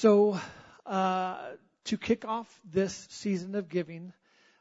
So, 0.00 0.38
uh, 0.86 1.38
to 1.86 1.98
kick 1.98 2.24
off 2.24 2.46
this 2.64 3.08
season 3.10 3.56
of 3.56 3.68
giving, 3.68 4.12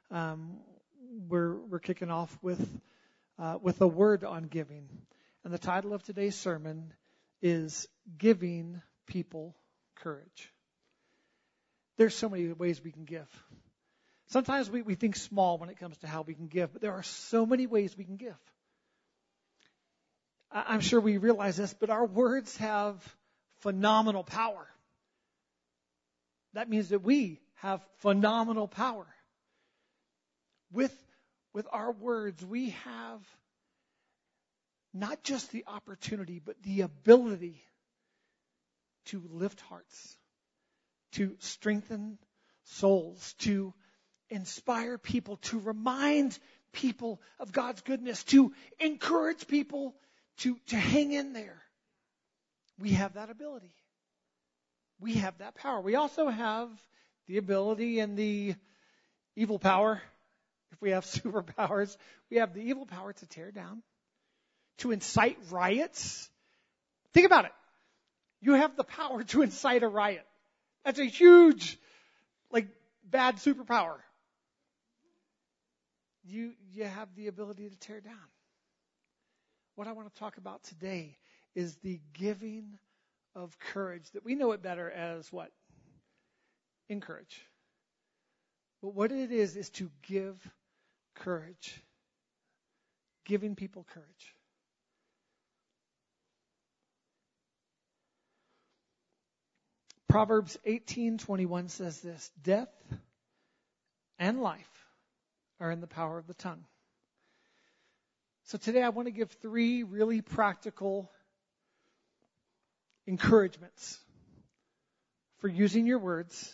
um, 0.10 0.58
we're 1.30 1.54
we're 1.54 1.78
kicking 1.78 2.10
off 2.10 2.36
with 2.42 2.68
uh, 3.38 3.60
with 3.62 3.80
a 3.82 3.88
word 3.88 4.24
on 4.24 4.46
giving, 4.46 4.90
and 5.44 5.54
the 5.54 5.60
title 5.60 5.94
of 5.94 6.02
today's 6.02 6.36
sermon 6.36 6.92
is 7.40 7.88
"Giving 8.18 8.82
People 9.06 9.56
Courage." 9.98 10.52
There's 11.98 12.16
so 12.16 12.30
many 12.30 12.52
ways 12.54 12.84
we 12.84 12.92
can 12.92 13.06
give. 13.06 13.30
Sometimes 14.30 14.72
we, 14.72 14.82
we 14.82 14.96
think 14.96 15.16
small 15.16 15.60
when 15.60 15.70
it 15.70 15.78
comes 15.78 16.00
to 16.00 16.08
how 16.08 16.24
we 16.24 16.34
can 16.34 16.48
give, 16.48 16.74
but 16.74 16.82
there 16.82 16.94
are 16.94 17.04
so 17.04 17.46
many 17.46 17.68
ways 17.68 17.96
we 17.96 18.06
can 18.06 18.18
give. 18.18 18.40
I'm 20.52 20.80
sure 20.82 21.00
we 21.00 21.20
realize 21.20 21.58
this, 21.58 21.76
but 21.76 21.92
our 21.92 22.08
words 22.08 22.58
have 22.58 22.96
phenomenal 23.60 24.24
power. 24.24 24.68
That 26.54 26.70
means 26.70 26.90
that 26.90 27.04
we 27.04 27.40
have 27.56 27.86
phenomenal 28.00 28.68
power. 28.68 29.08
With, 30.72 30.96
with 31.54 31.68
our 31.72 31.92
words, 31.92 32.44
we 32.46 32.72
have 32.86 33.22
not 34.94 35.24
just 35.24 35.52
the 35.52 35.64
opportunity, 35.68 36.40
but 36.44 36.62
the 36.64 36.82
ability 36.82 37.64
to 39.06 39.24
lift 39.32 39.62
hearts, 39.62 40.18
to 41.14 41.36
strengthen 41.40 42.18
souls, 42.64 43.34
to 43.40 43.74
inspire 44.30 44.98
people, 44.98 45.38
to 45.38 45.60
remind 45.60 46.38
people 46.74 47.22
of 47.40 47.52
God's 47.52 47.82
goodness, 47.82 48.24
to 48.26 48.54
encourage 48.80 49.48
people 49.48 49.96
to, 50.38 50.58
to 50.68 50.76
hang 50.76 51.12
in 51.12 51.34
there. 51.34 51.62
We 52.80 52.92
have 52.92 53.14
that 53.14 53.30
ability. 53.30 53.74
We 55.00 55.16
have 55.16 55.38
that 55.40 55.56
power. 55.56 55.82
We 55.82 55.96
also 55.96 56.28
have 56.28 56.70
the 57.28 57.38
ability 57.38 58.00
and 58.00 58.18
the 58.18 58.56
evil 59.36 59.60
power. 59.60 60.02
If 60.72 60.82
we 60.82 60.92
have 60.92 61.06
superpowers, 61.06 61.96
we 62.30 62.38
have 62.38 62.54
the 62.54 62.62
evil 62.62 62.86
power 62.86 63.14
to 63.14 63.28
tear 63.28 63.52
down, 63.52 63.84
to 64.80 64.92
incite 64.92 65.38
riots. 65.50 66.30
Think 67.14 67.26
about 67.26 67.46
it. 67.46 67.52
You 68.42 68.54
have 68.54 68.76
the 68.76 68.84
power 68.84 69.24
to 69.24 69.42
incite 69.42 69.84
a 69.84 69.88
riot. 69.88 70.26
That's 70.86 71.00
a 71.00 71.06
huge, 71.06 71.78
like, 72.52 72.68
bad 73.04 73.38
superpower. 73.38 73.98
You, 76.24 76.54
you 76.74 76.84
have 76.84 77.10
the 77.16 77.28
ability 77.28 77.70
to 77.70 77.76
tear 77.78 78.02
down. 78.02 78.16
What 79.76 79.88
I 79.88 79.94
want 79.94 80.14
to 80.14 80.20
talk 80.20 80.38
about 80.38 80.64
today 80.64 81.18
is 81.56 81.76
the 81.78 82.00
giving 82.14 82.78
of 83.38 83.58
courage 83.60 84.10
that 84.12 84.26
we 84.26 84.36
know 84.36 84.52
it 84.52 84.64
better 84.64 84.90
as 84.90 85.32
what? 85.32 85.52
Encourage. 86.90 87.46
But 88.82 88.96
what 88.96 89.12
it 89.12 89.32
is, 89.32 89.56
is 89.56 89.70
to 89.72 89.92
give 90.08 90.36
courage. 91.16 91.82
Giving 93.26 93.56
people 93.56 93.86
courage. 93.94 94.36
Proverbs 100.08 100.58
18:21 100.66 101.70
says 101.70 102.00
this, 102.02 102.32
death 102.42 102.74
and 104.18 104.42
life 104.42 104.86
are 105.60 105.70
in 105.70 105.82
the 105.82 105.88
power 105.88 106.18
of 106.18 106.28
the 106.28 106.34
tongue. 106.34 106.64
So 108.46 108.58
today 108.58 108.82
I 108.82 108.90
want 108.90 109.08
to 109.08 109.12
give 109.12 109.30
three 109.30 109.84
really 109.84 110.22
practical 110.22 111.12
encouragements 113.08 114.00
for 115.40 115.48
using 115.48 115.88
your 115.88 116.00
words 116.00 116.54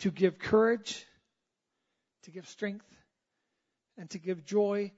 to 0.00 0.10
give 0.10 0.38
courage, 0.38 1.04
to 2.24 2.30
give 2.30 2.46
strength, 2.48 2.86
and 3.98 4.08
to 4.10 4.18
give 4.18 4.44
joy 4.44 4.92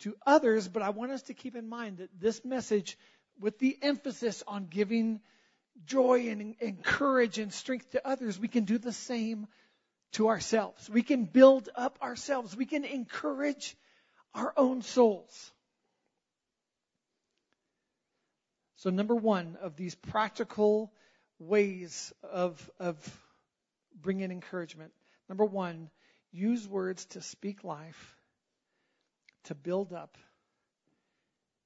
to 0.00 0.14
others. 0.26 0.68
But 0.68 0.82
I 0.82 0.90
want 0.90 1.12
us 1.12 1.22
to 1.22 1.34
keep 1.34 1.56
in 1.56 1.68
mind 1.68 1.98
that 1.98 2.10
this 2.20 2.44
message, 2.44 2.96
with 3.40 3.58
the 3.58 3.76
emphasis 3.82 4.42
on 4.46 4.66
giving 4.66 5.20
joy 5.86 6.28
and, 6.28 6.54
and 6.60 6.82
courage 6.82 7.38
and 7.38 7.52
strength 7.52 7.90
to 7.92 8.06
others, 8.06 8.38
we 8.38 8.48
can 8.48 8.64
do 8.64 8.78
the 8.78 8.92
same 8.92 9.46
to 10.12 10.28
ourselves. 10.28 10.88
We 10.88 11.02
can 11.02 11.24
build 11.24 11.68
up 11.74 11.98
ourselves. 12.02 12.56
We 12.56 12.66
can 12.66 12.84
encourage 12.84 13.76
our 14.34 14.52
own 14.56 14.82
souls. 14.82 15.52
So, 18.78 18.90
number 18.90 19.16
one 19.16 19.56
of 19.60 19.76
these 19.76 19.96
practical 19.96 20.92
ways 21.40 22.12
of, 22.22 22.70
of 22.78 22.96
bringing 24.00 24.30
encouragement. 24.30 24.92
Number 25.28 25.44
one, 25.44 25.90
use 26.30 26.66
words 26.66 27.04
to 27.06 27.20
speak 27.20 27.64
life, 27.64 28.16
to 29.44 29.56
build 29.56 29.92
up, 29.92 30.16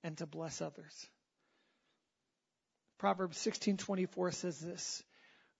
and 0.02 0.16
to 0.18 0.26
bless 0.26 0.62
others. 0.62 1.08
Proverbs 2.98 3.36
16:24 3.38 4.32
says 4.32 4.58
this, 4.58 5.02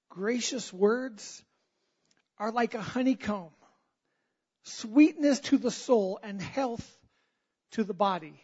gracious 0.08 0.72
words 0.72 1.44
are 2.38 2.50
like 2.50 2.74
a 2.74 2.80
honeycomb, 2.80 3.52
sweetness 4.62 5.41
to 5.41 5.58
the 5.58 5.70
soul 5.70 6.18
and 6.22 6.41
health 6.41 6.98
to 7.72 7.84
the 7.84 7.94
body. 7.94 8.41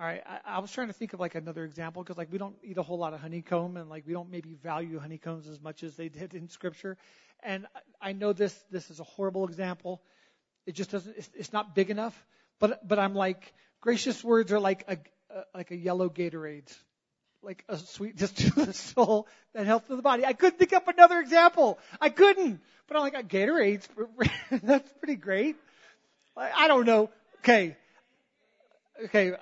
All 0.00 0.06
right, 0.06 0.22
I, 0.24 0.56
I 0.56 0.58
was 0.60 0.70
trying 0.70 0.86
to 0.86 0.92
think 0.92 1.12
of 1.12 1.18
like 1.18 1.34
another 1.34 1.64
example 1.64 2.04
because 2.04 2.16
like 2.16 2.30
we 2.30 2.38
don't 2.38 2.54
eat 2.62 2.78
a 2.78 2.82
whole 2.84 2.98
lot 2.98 3.14
of 3.14 3.20
honeycomb 3.20 3.76
and 3.76 3.90
like 3.90 4.06
we 4.06 4.12
don't 4.12 4.30
maybe 4.30 4.54
value 4.54 5.00
honeycombs 5.00 5.48
as 5.48 5.60
much 5.60 5.82
as 5.82 5.96
they 5.96 6.08
did 6.08 6.34
in 6.34 6.48
Scripture. 6.48 6.96
And 7.42 7.66
I 8.00 8.12
know 8.12 8.32
this 8.32 8.56
this 8.70 8.90
is 8.90 9.00
a 9.00 9.04
horrible 9.04 9.44
example. 9.48 10.00
It 10.66 10.76
just 10.76 10.92
doesn't. 10.92 11.16
It's, 11.16 11.30
it's 11.34 11.52
not 11.52 11.74
big 11.74 11.90
enough. 11.90 12.14
But 12.60 12.86
but 12.86 13.00
I'm 13.00 13.14
like 13.14 13.52
gracious 13.80 14.22
words 14.22 14.52
are 14.52 14.60
like 14.60 14.84
a, 14.86 14.98
a 15.30 15.44
like 15.52 15.72
a 15.72 15.76
yellow 15.76 16.08
Gatorade, 16.08 16.72
like 17.42 17.64
a 17.68 17.76
sweetness 17.76 18.30
to 18.36 18.50
the 18.66 18.72
soul 18.72 19.26
and 19.52 19.66
health 19.66 19.88
to 19.88 19.96
the 19.96 20.02
body. 20.02 20.24
I 20.24 20.32
couldn't 20.32 20.60
think 20.60 20.72
up 20.74 20.86
another 20.86 21.18
example. 21.18 21.76
I 22.00 22.10
couldn't. 22.10 22.60
But 22.86 22.96
I'm 22.96 23.02
like 23.02 23.18
a 23.18 23.24
Gatorade's 23.24 23.88
that's 24.62 24.92
pretty 25.00 25.16
great. 25.16 25.56
I, 26.36 26.52
I 26.52 26.68
don't 26.68 26.86
know. 26.86 27.10
Okay. 27.40 27.76
Okay, 29.04 29.32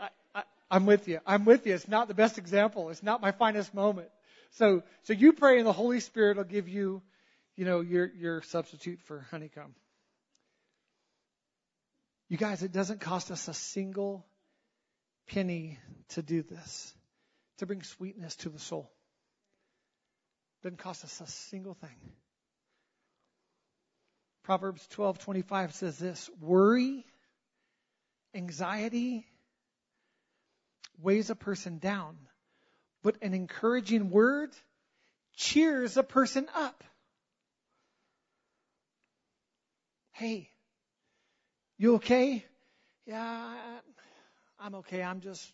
I'm 0.71 0.87
with 0.87 1.09
you. 1.09 1.21
I'm 1.27 1.44
with 1.44 1.66
you. 1.66 1.75
It's 1.75 1.88
not 1.88 2.09
the 2.09 2.15
best 2.15 2.38
example. 2.38 2.91
It's 2.91 3.03
not 3.03 3.21
my 3.21 3.32
finest 3.32 3.72
moment. 3.72 4.09
So, 4.53 4.82
so 5.04 5.12
you 5.12 5.32
pray 5.32 5.59
and 5.59 5.66
the 5.66 5.72
Holy 5.72 6.00
Spirit 6.00 6.37
will 6.37 6.44
give 6.44 6.69
you, 6.69 7.03
you 7.56 7.65
know, 7.65 7.81
your, 7.81 8.06
your 8.06 8.43
substitute 8.43 9.00
for 9.03 9.27
honeycomb. 9.31 9.75
You 12.28 12.37
guys, 12.37 12.62
it 12.62 12.72
doesn't 12.72 13.00
cost 13.00 13.31
us 13.31 13.47
a 13.47 13.54
single 13.54 14.27
penny 15.28 15.78
to 16.10 16.22
do 16.22 16.43
this, 16.43 16.94
to 17.59 17.66
bring 17.66 17.83
sweetness 17.83 18.34
to 18.37 18.48
the 18.48 18.59
soul. 18.59 18.91
Doesn't 20.62 20.78
cost 20.78 21.04
us 21.04 21.21
a 21.21 21.27
single 21.27 21.75
thing. 21.75 21.97
Proverbs 24.43 24.87
12:25 24.94 25.72
says 25.72 25.98
this, 25.98 26.31
worry, 26.41 27.04
anxiety, 28.34 29.27
weighs 31.00 31.30
a 31.30 31.34
person 31.34 31.78
down, 31.78 32.16
but 33.02 33.16
an 33.22 33.34
encouraging 33.34 34.10
word 34.10 34.50
cheers 35.34 35.96
a 35.96 36.02
person 36.02 36.46
up. 36.54 36.82
Hey, 40.12 40.50
you 41.78 41.96
okay? 41.96 42.44
Yeah, 43.06 43.54
I'm 44.58 44.76
okay. 44.76 45.02
I'm 45.02 45.20
just 45.20 45.52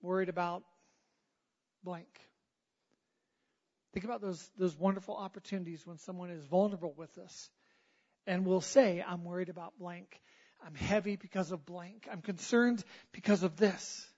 worried 0.00 0.28
about 0.28 0.62
blank. 1.82 2.08
Think 3.92 4.04
about 4.04 4.20
those, 4.20 4.48
those 4.56 4.76
wonderful 4.76 5.16
opportunities 5.16 5.84
when 5.84 5.98
someone 5.98 6.30
is 6.30 6.44
vulnerable 6.44 6.94
with 6.96 7.18
us 7.18 7.50
and 8.26 8.46
will 8.46 8.60
say, 8.60 9.04
I'm 9.06 9.24
worried 9.24 9.48
about 9.48 9.76
blank. 9.78 10.20
I'm 10.64 10.74
heavy 10.74 11.16
because 11.16 11.50
of 11.50 11.66
blank. 11.66 12.06
I'm 12.10 12.22
concerned 12.22 12.84
because 13.12 13.42
of 13.42 13.56
this 13.56 14.09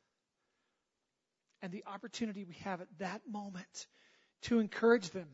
and 1.62 1.72
the 1.72 1.84
opportunity 1.86 2.44
we 2.44 2.56
have 2.64 2.80
at 2.80 2.88
that 2.98 3.22
moment 3.30 3.86
to 4.42 4.58
encourage 4.58 5.10
them, 5.10 5.28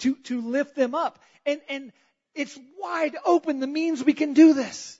to, 0.00 0.16
to 0.24 0.40
lift 0.40 0.74
them 0.74 0.94
up. 0.94 1.18
And, 1.46 1.60
and 1.68 1.92
it's 2.34 2.58
wide 2.80 3.16
open 3.24 3.60
the 3.60 3.66
means 3.66 4.04
we 4.04 4.12
can 4.12 4.34
do 4.34 4.54
this. 4.54 4.98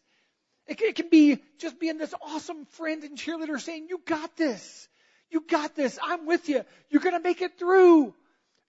It, 0.67 0.81
it 0.81 0.95
can 0.95 1.11
be 1.11 1.39
just 1.59 1.81
being 1.81 1.99
this 1.99 2.15
awesome 2.23 2.65
friend 2.67 3.03
and 3.03 3.19
cheerleader 3.19 3.61
saying, 3.61 3.89
you 3.91 4.01
got 4.07 4.37
this. 4.37 4.89
You 5.31 5.43
got 5.49 5.75
this. 5.75 5.99
I'm 6.03 6.27
with 6.27 6.49
you. 6.49 6.63
You're 6.91 7.03
going 7.03 7.17
to 7.17 7.23
make 7.23 7.43
it 7.43 7.59
through. 7.59 8.15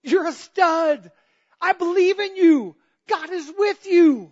You're 0.03 0.27
a 0.27 0.33
stud. 0.33 1.12
I 1.62 1.74
believe 1.74 2.19
in 2.19 2.36
you. 2.36 2.75
God 3.07 3.30
is 3.30 3.51
with 3.56 3.86
you. 3.86 4.31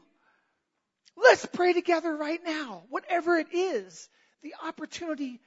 Let's 1.16 1.46
pray 1.46 1.74
together 1.74 2.16
right 2.16 2.40
now. 2.44 2.84
Whatever 2.90 3.38
it 3.38 3.54
is, 3.54 4.10
the 4.42 4.56
opportunity 4.66 5.40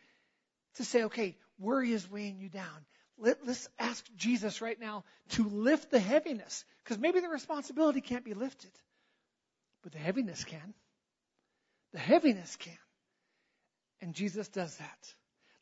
to 0.77 0.85
say, 0.85 1.05
okay, 1.05 1.37
worry 1.59 1.93
is 1.93 2.11
weighing 2.11 2.39
you 2.39 2.49
down. 2.49 2.87
Let, 3.19 3.43
us 3.49 3.69
ask 3.79 4.05
Jesus 4.17 4.61
right 4.61 4.79
now 4.79 5.05
to 5.31 5.49
lift 5.49 5.91
the 5.91 5.99
heaviness. 5.99 6.65
Because 6.85 6.99
maybe 6.99 7.21
the 7.21 7.29
responsibility 7.29 8.01
can't 8.01 8.25
be 8.25 8.35
lifted, 8.35 8.71
but 9.83 9.93
the 9.93 9.99
heaviness 9.99 10.45
can. 10.45 10.75
The 11.93 11.99
heaviness 11.99 12.57
can. 12.57 12.79
And 14.01 14.15
Jesus 14.15 14.49
does 14.49 14.77
that. 14.77 15.15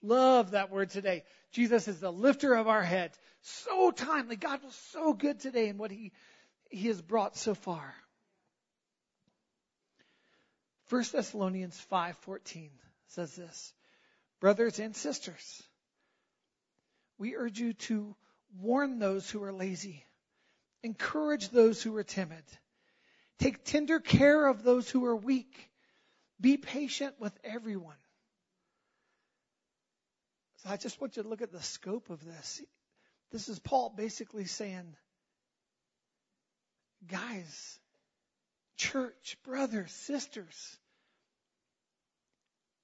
Love 0.02 0.50
that 0.50 0.70
word 0.70 0.90
today. 0.90 1.22
Jesus 1.52 1.88
is 1.88 2.00
the 2.00 2.12
lifter 2.12 2.54
of 2.54 2.68
our 2.68 2.82
head. 2.82 3.12
So 3.42 3.90
timely. 3.90 4.36
God 4.36 4.62
was 4.62 4.74
so 4.92 5.14
good 5.14 5.40
today 5.40 5.68
in 5.68 5.78
what 5.78 5.90
he, 5.90 6.12
he 6.70 6.88
has 6.88 7.00
brought 7.00 7.36
so 7.36 7.54
far. 7.54 7.94
1 10.90 11.04
Thessalonians 11.12 11.80
5:14 11.90 12.70
says 13.08 13.34
this. 13.34 13.72
Brothers 14.40 14.78
and 14.78 14.94
sisters, 14.94 15.62
we 17.24 17.36
urge 17.36 17.58
you 17.58 17.72
to 17.72 18.14
warn 18.60 18.98
those 18.98 19.30
who 19.30 19.42
are 19.44 19.52
lazy, 19.52 20.04
encourage 20.82 21.48
those 21.48 21.82
who 21.82 21.96
are 21.96 22.02
timid, 22.02 22.44
take 23.38 23.64
tender 23.64 23.98
care 23.98 24.46
of 24.46 24.62
those 24.62 24.90
who 24.90 25.06
are 25.06 25.16
weak, 25.16 25.70
be 26.38 26.58
patient 26.58 27.14
with 27.18 27.32
everyone. 27.42 27.96
So 30.58 30.68
I 30.68 30.76
just 30.76 31.00
want 31.00 31.16
you 31.16 31.22
to 31.22 31.28
look 31.30 31.40
at 31.40 31.50
the 31.50 31.62
scope 31.62 32.10
of 32.10 32.22
this. 32.22 32.60
This 33.32 33.48
is 33.48 33.58
Paul 33.58 33.94
basically 33.96 34.44
saying, 34.44 34.94
guys, 37.06 37.78
church, 38.76 39.38
brothers, 39.46 39.92
sisters, 39.92 40.76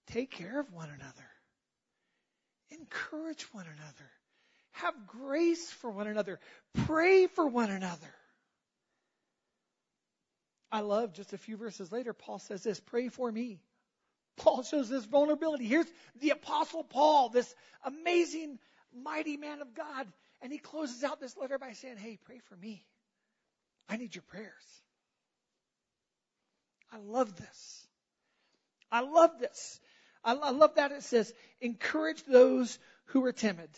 take 0.07 0.31
care 0.31 0.59
of 0.59 0.73
one 0.73 0.89
another. 0.89 1.31
Encourage 2.71 3.43
one 3.53 3.67
another. 3.67 4.11
Have 4.73 4.95
grace 5.07 5.71
for 5.71 5.91
one 5.91 6.07
another. 6.07 6.39
Pray 6.87 7.27
for 7.27 7.47
one 7.47 7.71
another. 7.71 8.15
I 10.73 10.81
love 10.81 11.13
just 11.13 11.33
a 11.33 11.39
few 11.39 11.57
verses 11.57 11.91
later, 11.91 12.13
Paul 12.13 12.39
says 12.39 12.63
this 12.63 12.81
pray 12.81 13.09
for 13.09 13.31
me. 13.31 13.61
Paul 14.37 14.63
shows 14.63 14.89
this 14.89 15.05
vulnerability. 15.05 15.67
Here's 15.67 15.91
the 16.21 16.31
Apostle 16.31 16.85
Paul, 16.85 17.29
this 17.29 17.55
amazing, 17.85 18.59
mighty 19.05 19.37
man 19.37 19.61
of 19.61 19.75
God. 19.75 20.07
And 20.41 20.51
he 20.51 20.59
closes 20.59 21.05
out 21.05 21.21
this 21.21 21.37
letter 21.37 21.59
by 21.59 21.73
saying, 21.73 21.99
Hey, 21.99 22.19
pray 22.25 22.41
for 22.49 22.57
me. 22.57 22.87
I 23.89 23.97
need 23.97 24.15
your 24.15 24.23
prayers. 24.23 24.83
I 26.93 26.99
love 26.99 27.37
this. 27.37 27.87
I 28.91 29.01
love 29.01 29.39
this. 29.39 29.81
I 30.23 30.33
love 30.33 30.75
that 30.75 30.93
it 30.93 31.03
says, 31.03 31.33
encourage 31.61 32.25
those 32.25 32.79
who 33.07 33.25
are 33.25 33.33
timid. 33.33 33.71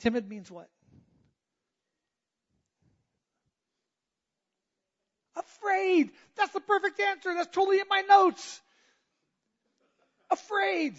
Timid 0.00 0.28
means 0.28 0.50
what? 0.50 0.68
Afraid. 5.36 6.10
That's 6.36 6.52
the 6.52 6.60
perfect 6.60 7.00
answer. 7.00 7.34
That's 7.34 7.54
totally 7.54 7.80
in 7.80 7.86
my 7.88 8.02
notes. 8.02 8.60
Afraid. 10.30 10.94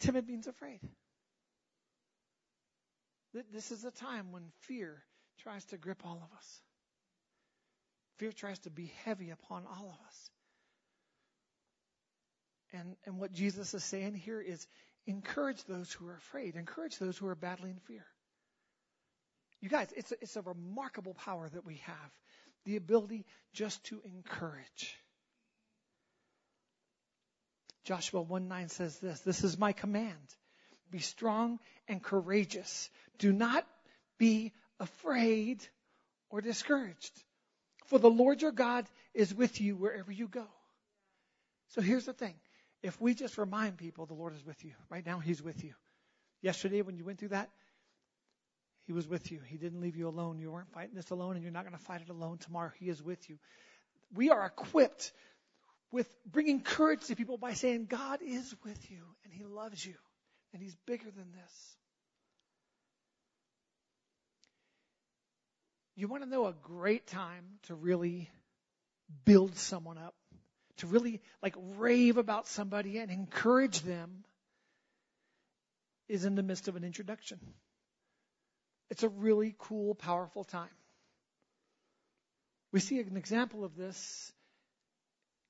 Timid 0.00 0.28
means 0.28 0.46
afraid. 0.46 0.80
This 3.52 3.72
is 3.72 3.84
a 3.84 3.90
time 3.90 4.32
when 4.32 4.44
fear 4.60 5.02
tries 5.42 5.64
to 5.66 5.76
grip 5.76 6.02
all 6.04 6.22
of 6.22 6.36
us. 6.36 6.60
Fear 8.18 8.32
tries 8.32 8.58
to 8.60 8.70
be 8.70 8.92
heavy 9.04 9.30
upon 9.30 9.64
all 9.66 9.86
of 9.88 10.06
us. 10.06 10.30
And, 12.72 12.96
and 13.06 13.18
what 13.18 13.32
Jesus 13.32 13.74
is 13.74 13.84
saying 13.84 14.14
here 14.14 14.40
is 14.40 14.66
encourage 15.06 15.64
those 15.64 15.92
who 15.92 16.08
are 16.08 16.16
afraid, 16.16 16.56
encourage 16.56 16.98
those 16.98 17.16
who 17.16 17.26
are 17.26 17.34
battling 17.34 17.80
fear. 17.86 18.06
You 19.60 19.68
guys, 19.68 19.88
it's 19.96 20.12
a, 20.12 20.16
it's 20.20 20.36
a 20.36 20.42
remarkable 20.42 21.14
power 21.14 21.48
that 21.48 21.64
we 21.64 21.76
have 21.86 22.10
the 22.64 22.76
ability 22.76 23.26
just 23.52 23.82
to 23.84 24.00
encourage. 24.04 24.96
Joshua 27.84 28.22
1 28.22 28.48
9 28.48 28.68
says 28.68 28.98
this 28.98 29.20
This 29.20 29.44
is 29.44 29.58
my 29.58 29.72
command. 29.72 30.36
Be 30.90 30.98
strong 31.00 31.58
and 31.88 32.02
courageous. 32.02 32.90
Do 33.18 33.32
not 33.32 33.66
be 34.18 34.52
afraid 34.80 35.66
or 36.30 36.40
discouraged. 36.40 37.12
For 37.86 37.98
the 37.98 38.10
Lord 38.10 38.42
your 38.42 38.52
God 38.52 38.86
is 39.12 39.34
with 39.34 39.60
you 39.60 39.76
wherever 39.76 40.10
you 40.10 40.28
go. 40.28 40.46
So 41.68 41.80
here's 41.80 42.06
the 42.06 42.12
thing. 42.12 42.34
If 42.84 43.00
we 43.00 43.14
just 43.14 43.38
remind 43.38 43.78
people 43.78 44.04
the 44.04 44.12
Lord 44.12 44.34
is 44.34 44.44
with 44.44 44.62
you, 44.62 44.72
right 44.90 45.04
now 45.04 45.18
He's 45.18 45.42
with 45.42 45.64
you. 45.64 45.72
Yesterday 46.42 46.82
when 46.82 46.98
you 46.98 47.04
went 47.04 47.18
through 47.18 47.30
that, 47.30 47.48
He 48.86 48.92
was 48.92 49.08
with 49.08 49.32
you. 49.32 49.40
He 49.46 49.56
didn't 49.56 49.80
leave 49.80 49.96
you 49.96 50.06
alone. 50.06 50.38
You 50.38 50.52
weren't 50.52 50.70
fighting 50.70 50.94
this 50.94 51.08
alone 51.08 51.34
and 51.34 51.42
you're 51.42 51.50
not 51.50 51.64
going 51.64 51.76
to 51.76 51.82
fight 51.82 52.02
it 52.02 52.10
alone 52.10 52.36
tomorrow. 52.36 52.70
He 52.78 52.90
is 52.90 53.02
with 53.02 53.30
you. 53.30 53.38
We 54.14 54.28
are 54.28 54.44
equipped 54.44 55.12
with 55.92 56.06
bringing 56.30 56.60
courage 56.60 57.06
to 57.06 57.16
people 57.16 57.38
by 57.38 57.54
saying, 57.54 57.86
God 57.86 58.20
is 58.22 58.54
with 58.62 58.90
you 58.90 59.00
and 59.24 59.32
He 59.32 59.44
loves 59.44 59.84
you 59.84 59.94
and 60.52 60.62
He's 60.62 60.76
bigger 60.84 61.10
than 61.10 61.32
this. 61.32 61.76
You 65.96 66.06
want 66.08 66.22
to 66.22 66.28
know 66.28 66.46
a 66.46 66.54
great 66.62 67.06
time 67.06 67.44
to 67.68 67.74
really 67.74 68.28
build 69.24 69.56
someone 69.56 69.96
up, 69.96 70.14
to 70.78 70.86
really 70.86 71.20
like 71.42 71.54
rave 71.76 72.16
about 72.16 72.46
somebody 72.46 72.98
and 72.98 73.10
encourage 73.10 73.80
them 73.80 74.24
is 76.08 76.24
in 76.24 76.34
the 76.34 76.42
midst 76.42 76.68
of 76.68 76.76
an 76.76 76.84
introduction. 76.84 77.38
It's 78.90 79.02
a 79.02 79.08
really 79.08 79.54
cool, 79.58 79.94
powerful 79.94 80.44
time. 80.44 80.68
We 82.72 82.80
see 82.80 82.98
an 82.98 83.16
example 83.16 83.64
of 83.64 83.76
this 83.76 84.32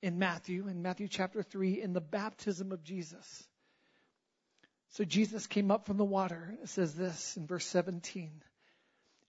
in 0.01 0.19
Matthew, 0.19 0.67
in 0.67 0.81
Matthew 0.81 1.07
chapter 1.07 1.41
3, 1.41 1.81
in 1.81 1.93
the 1.93 2.01
baptism 2.01 2.71
of 2.71 2.83
Jesus. 2.83 3.47
So 4.91 5.03
Jesus 5.03 5.47
came 5.47 5.71
up 5.71 5.87
from 5.87 5.97
the 5.97 6.05
water. 6.05 6.55
It 6.61 6.69
says 6.69 6.93
this 6.93 7.35
in 7.35 7.47
verse 7.47 7.65
17. 7.65 8.31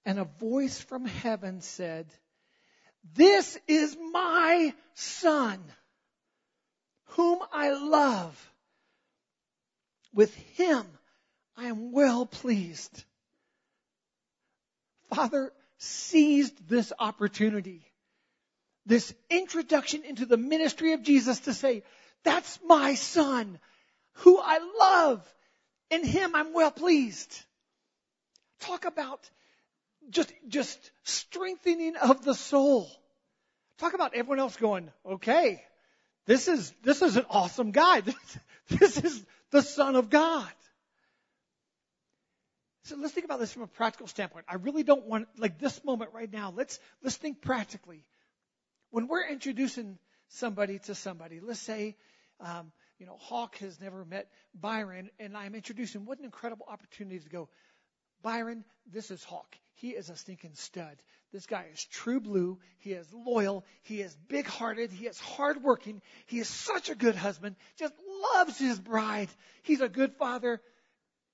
And 0.05 0.19
a 0.19 0.25
voice 0.25 0.79
from 0.79 1.07
heaven 1.07 1.61
said, 1.61 2.07
This 3.15 3.59
is 3.67 3.97
my 4.13 4.73
son, 4.95 5.65
whom 7.07 7.41
I 7.53 7.71
love. 7.71 8.53
With 10.13 10.35
him 10.57 10.85
I 11.57 11.67
am 11.67 11.93
well 11.93 12.27
pleased. 12.27 13.05
Father 15.11 15.53
seized 15.79 16.69
this 16.69 16.93
opportunity 16.99 17.87
this 18.87 19.13
introduction 19.29 20.05
into 20.05 20.25
the 20.25 20.37
ministry 20.37 20.93
of 20.93 21.03
Jesus 21.03 21.41
to 21.41 21.53
say, 21.53 21.83
that's 22.23 22.59
my 22.65 22.95
son 22.95 23.59
who 24.15 24.39
I 24.41 24.59
love. 24.81 25.35
In 25.91 26.05
him 26.05 26.35
I'm 26.35 26.55
well 26.55 26.71
pleased. 26.71 27.39
Talk 28.61 28.85
about 28.85 29.29
just, 30.09 30.33
just 30.49 30.91
strengthening 31.03 31.97
of 31.97 32.25
the 32.25 32.35
soul. 32.35 32.89
Talk 33.79 33.93
about 33.93 34.15
everyone 34.15 34.39
else 34.39 34.57
going, 34.57 34.91
okay, 35.05 35.63
this 36.27 36.49
is, 36.49 36.73
this 36.83 37.03
is 37.03 37.17
an 37.17 37.27
awesome 37.31 37.71
guy. 37.71 38.03
This, 38.69 38.95
this 38.95 39.05
is 39.05 39.27
the 39.53 39.63
son 39.63 39.95
of 39.95 40.11
God. 40.11 40.51
So 42.83 42.97
let's 42.97 43.13
think 43.13 43.25
about 43.25 43.39
this 43.39 43.53
from 43.53 43.63
a 43.63 43.69
practical 43.69 44.09
standpoint. 44.09 44.45
I 44.49 44.57
really 44.57 44.83
don't 44.83 45.07
want, 45.07 45.29
like 45.39 45.59
this 45.59 45.85
moment 45.85 46.11
right 46.13 46.33
now, 46.33 46.53
let's, 46.57 46.81
let's 47.03 47.17
think 47.17 47.41
practically 47.41 48.05
when 48.91 49.09
we're 49.09 49.27
introducing 49.29 49.99
somebody 50.29 50.79
to 50.81 50.95
somebody, 50.95 51.41
let's 51.41 51.61
say, 51.61 51.97
um, 52.41 52.73
you 52.99 53.07
know, 53.07 53.17
Hawk 53.19 53.57
has 53.59 53.81
never 53.81 54.05
met 54.05 54.29
Byron, 54.55 55.11
and 55.19 55.37
I'm 55.37 55.55
introducing. 55.55 56.07
What 56.07 56.19
an 56.19 56.25
incredible 56.25 56.67
opportunity 56.69 57.19
to 57.19 57.29
go, 57.29 57.49
Byron, 58.23 58.65
this 58.91 59.11
is 59.11 59.23
Hawk. 59.25 59.57
He 59.77 59.91
is 59.91 60.11
a 60.11 60.17
stinking 60.17 60.55
stud. 60.55 60.97
This 61.33 61.47
guy 61.47 61.67
is 61.73 61.85
true 61.85 62.21
blue. 62.21 62.59
He 62.79 62.93
is 62.93 63.07
loyal. 63.13 63.65
He 63.83 64.01
is 64.01 64.15
big 64.29 64.47
hearted. 64.47 64.91
He 64.91 65.07
is 65.07 65.19
hardworking. 65.19 66.01
He 66.27 66.39
is 66.39 66.49
such 66.49 66.89
a 66.89 66.95
good 66.95 67.15
husband. 67.15 67.57
Just 67.79 67.95
loves 68.35 68.59
his 68.59 68.79
bride. 68.79 69.29
He's 69.63 69.81
a 69.81 69.89
good 69.89 70.15
father. 70.15 70.61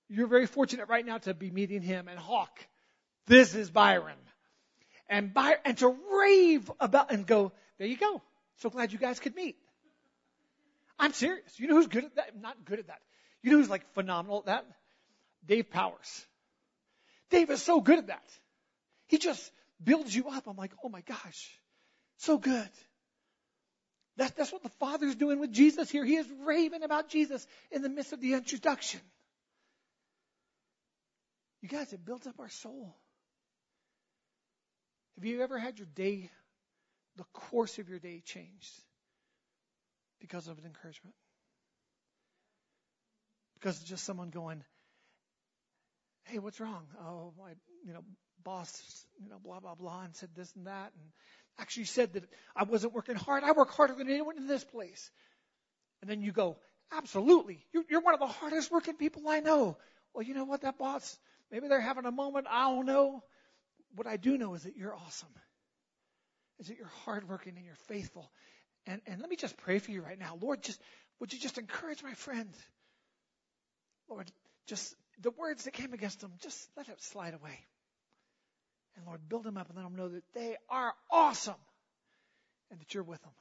You're 0.09 0.27
very 0.27 0.47
fortunate 0.47 0.89
right 0.89 1.07
now 1.07 1.19
to 1.19 1.35
be 1.35 1.51
meeting 1.51 1.83
him. 1.83 2.09
And 2.09 2.19
Hawk, 2.19 2.59
this 3.27 3.55
is 3.55 3.71
Byron 3.71 4.17
and 5.09 5.33
buy 5.33 5.57
and 5.65 5.77
to 5.79 5.95
rave 6.11 6.71
about 6.81 7.13
and 7.13 7.27
go, 7.27 7.53
there 7.79 7.87
you 7.87 7.97
go. 7.97 8.23
So 8.57 8.71
glad 8.71 8.93
you 8.93 8.99
guys 8.99 9.21
could 9.21 9.37
meet. 9.37 9.57
I'm 10.99 11.13
serious. 11.13 11.59
You 11.59 11.69
know 11.69 11.75
who's 11.75 11.87
good 11.87 12.05
at 12.05 12.17
that? 12.17 12.31
I'm 12.35 12.41
Not 12.41 12.65
good 12.65 12.79
at 12.79 12.87
that. 12.87 13.01
You 13.43 13.51
know 13.51 13.59
who's 13.59 13.71
like 13.71 13.93
phenomenal 13.95 14.39
at 14.39 14.47
that? 14.47 14.67
Dave 15.47 15.71
Powers. 15.71 16.27
Dave 17.33 17.51
is 17.51 17.63
so 17.63 17.81
good 17.81 17.99
at 17.99 18.07
that. 18.09 18.23
He 19.09 19.19
just 19.19 19.51
builds 19.83 20.15
you 20.15 20.29
up. 20.29 20.47
I'm 20.47 20.57
like, 20.57 20.73
oh 20.85 20.89
my 20.89 21.01
gosh, 21.01 21.51
so 22.19 22.39
good. 22.39 22.69
That's, 24.17 24.31
that's 24.33 24.53
what 24.53 24.63
the 24.63 24.69
Father's 24.69 25.15
doing 25.15 25.41
with 25.41 25.51
Jesus 25.51 25.91
here. 25.91 26.05
He 26.05 26.17
is 26.17 26.27
raving 26.45 26.83
about 26.83 27.09
Jesus 27.09 27.45
in 27.71 27.81
the 27.81 27.89
midst 27.89 28.13
of 28.13 28.21
the 28.21 28.35
introduction. 28.35 29.01
You 31.63 31.69
guys, 31.69 31.93
it 31.93 32.05
builds 32.05 32.27
up 32.27 32.39
our 32.39 32.51
soul. 32.51 32.95
Have 35.17 35.25
you 35.25 35.43
ever 35.43 35.59
had 35.59 35.79
your 35.79 35.89
day, 35.95 36.31
the 37.17 37.25
course 37.33 37.79
of 37.79 37.89
your 37.89 37.99
day 37.99 38.23
changed 38.25 38.73
because 40.21 40.49
of 40.49 40.59
an 40.59 40.67
encouragement? 40.67 41.15
Because 43.55 43.81
of 43.81 43.87
just 43.87 44.05
someone 44.05 44.29
going, 44.31 44.63
hey, 46.25 46.39
what's 46.39 46.61
wrong? 46.61 46.87
Oh, 47.01 47.33
my, 47.39 47.51
you 47.85 47.93
know, 47.93 48.05
boss, 48.43 49.07
you 49.23 49.29
know, 49.29 49.39
blah, 49.43 49.61
blah, 49.61 49.75
blah, 49.75 50.03
and 50.03 50.15
said 50.15 50.31
this 50.37 50.53
and 50.57 50.67
that, 50.67 50.93
and 50.95 51.11
actually 51.59 51.85
said 51.85 52.13
that 52.15 52.25
I 52.57 52.65
wasn't 52.65 52.95
working 52.95 53.17
hard. 53.17 53.45
I 53.45 53.53
work 53.53 53.71
harder 53.71 53.95
than 53.95 54.09
anyone 54.09 54.37
in 54.37 54.47
this 54.47 54.65
place. 54.65 55.11
And 56.01 56.11
then 56.11 56.23
you 56.23 56.33
go, 56.33 56.57
absolutely. 56.93 57.65
You're, 57.73 57.85
you're 57.89 58.01
one 58.01 58.15
of 58.15 58.21
the 58.21 58.27
hardest 58.27 58.71
working 58.71 58.95
people 58.95 59.29
I 59.29 59.41
know. 59.41 59.77
Well, 60.15 60.25
you 60.25 60.35
know 60.35 60.45
what, 60.45 60.63
that 60.63 60.79
boss, 60.79 61.19
maybe 61.51 61.69
they're 61.69 61.81
having 61.81 62.07
a 62.07 62.13
moment. 62.13 62.47
I 62.51 62.71
don't 62.71 62.87
know. 62.87 63.23
What 63.95 64.07
I 64.07 64.17
do 64.17 64.37
know 64.39 64.55
is 64.55 64.63
that 64.63 64.77
you're 64.77 64.95
awesome. 64.95 65.29
Is 66.59 66.69
that 66.69 66.79
you're 66.79 66.91
hardworking 67.05 67.55
and 67.57 67.65
you're 67.65 67.75
faithful. 67.89 68.31
And, 68.87 69.01
and 69.07 69.21
let 69.21 69.31
me 69.31 69.37
just 69.37 69.57
pray 69.59 69.79
for 69.79 69.91
you 69.91 70.03
right 70.03 70.19
now. 70.19 70.39
Lord, 70.41 70.63
just, 70.63 70.81
would 71.21 71.33
you 71.33 71.39
just 71.39 71.59
encourage 71.59 72.03
my 72.03 72.15
friend? 72.15 72.53
Lord, 74.09 74.31
just 74.67 74.95
the 75.23 75.31
words 75.31 75.65
that 75.65 75.73
came 75.73 75.93
against 75.93 76.21
them, 76.21 76.33
just 76.41 76.69
let 76.77 76.89
it 76.89 77.01
slide 77.03 77.35
away. 77.35 77.59
And 78.97 79.07
Lord, 79.07 79.21
build 79.29 79.45
them 79.45 79.57
up 79.57 79.69
and 79.69 79.77
let 79.77 79.85
them 79.85 79.97
know 79.97 80.09
that 80.09 80.25
they 80.35 80.57
are 80.69 80.93
awesome 81.11 81.55
and 82.71 82.81
that 82.81 82.93
you're 82.93 83.03
with 83.03 83.23
them. 83.23 83.33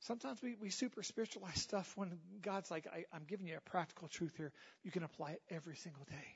Sometimes 0.00 0.42
we, 0.42 0.54
we 0.60 0.68
super 0.68 1.02
spiritualize 1.02 1.60
stuff 1.60 1.90
when 1.96 2.18
God's 2.42 2.70
like, 2.70 2.86
I, 2.86 3.04
I'm 3.12 3.24
giving 3.26 3.46
you 3.46 3.56
a 3.56 3.70
practical 3.70 4.06
truth 4.06 4.34
here. 4.36 4.52
You 4.82 4.90
can 4.90 5.02
apply 5.02 5.32
it 5.32 5.42
every 5.50 5.76
single 5.76 6.04
day. 6.04 6.26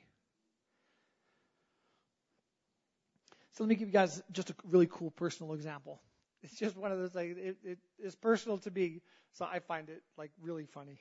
So 3.53 3.63
let 3.63 3.69
me 3.69 3.75
give 3.75 3.87
you 3.87 3.93
guys 3.93 4.21
just 4.31 4.49
a 4.49 4.55
really 4.63 4.87
cool 4.89 5.11
personal 5.11 5.53
example. 5.53 6.01
It's 6.41 6.57
just 6.57 6.77
one 6.77 6.91
of 6.91 6.97
those 6.97 7.13
like 7.13 7.37
it, 7.37 7.57
it 7.63 7.77
is 7.99 8.15
personal 8.15 8.57
to 8.59 8.71
me, 8.71 9.01
so 9.33 9.45
I 9.45 9.59
find 9.59 9.89
it 9.89 10.01
like 10.17 10.31
really 10.41 10.65
funny. 10.65 10.99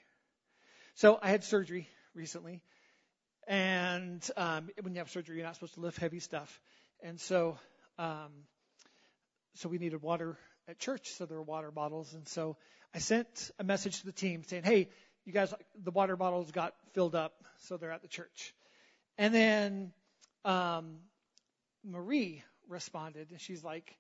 So 0.98 1.16
I 1.22 1.30
had 1.30 1.44
surgery 1.44 1.88
recently, 2.12 2.60
and 3.46 4.28
um, 4.36 4.68
when 4.82 4.94
you 4.94 4.98
have 4.98 5.08
surgery, 5.10 5.36
you're 5.36 5.46
not 5.46 5.54
supposed 5.54 5.74
to 5.74 5.80
lift 5.80 6.00
heavy 6.00 6.18
stuff, 6.18 6.60
and 7.00 7.20
so 7.20 7.56
um, 8.00 8.32
so 9.54 9.68
we 9.68 9.78
needed 9.78 10.02
water 10.02 10.36
at 10.66 10.80
church, 10.80 11.10
so 11.10 11.24
there 11.24 11.36
were 11.36 11.44
water 11.44 11.70
bottles, 11.70 12.14
and 12.14 12.26
so 12.26 12.56
I 12.92 12.98
sent 12.98 13.52
a 13.60 13.62
message 13.62 14.00
to 14.00 14.06
the 14.06 14.12
team 14.12 14.42
saying, 14.42 14.64
"Hey, 14.64 14.88
you 15.24 15.32
guys, 15.32 15.54
the 15.80 15.92
water 15.92 16.16
bottles 16.16 16.50
got 16.50 16.74
filled 16.94 17.14
up, 17.14 17.44
so 17.58 17.76
they're 17.76 17.92
at 17.92 18.02
the 18.02 18.08
church." 18.08 18.52
And 19.18 19.32
then 19.32 19.92
um, 20.44 20.96
Marie 21.84 22.42
responded, 22.68 23.30
and 23.30 23.40
she's 23.40 23.62
like, 23.62 23.96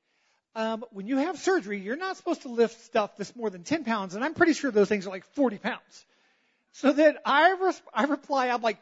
um, 0.56 0.84
"When 0.90 1.06
you 1.06 1.18
have 1.18 1.38
surgery, 1.38 1.78
you're 1.78 1.94
not 1.94 2.16
supposed 2.16 2.42
to 2.42 2.48
lift 2.48 2.80
stuff 2.86 3.16
that's 3.16 3.36
more 3.36 3.50
than 3.50 3.62
10 3.62 3.84
pounds, 3.84 4.16
and 4.16 4.24
I'm 4.24 4.34
pretty 4.34 4.54
sure 4.54 4.72
those 4.72 4.88
things 4.88 5.06
are 5.06 5.10
like 5.10 5.26
40 5.36 5.58
pounds." 5.58 6.04
So 6.72 6.92
then 6.92 7.16
I, 7.24 7.54
res- 7.60 7.82
I 7.92 8.04
reply, 8.04 8.48
I'm 8.48 8.62
like, 8.62 8.78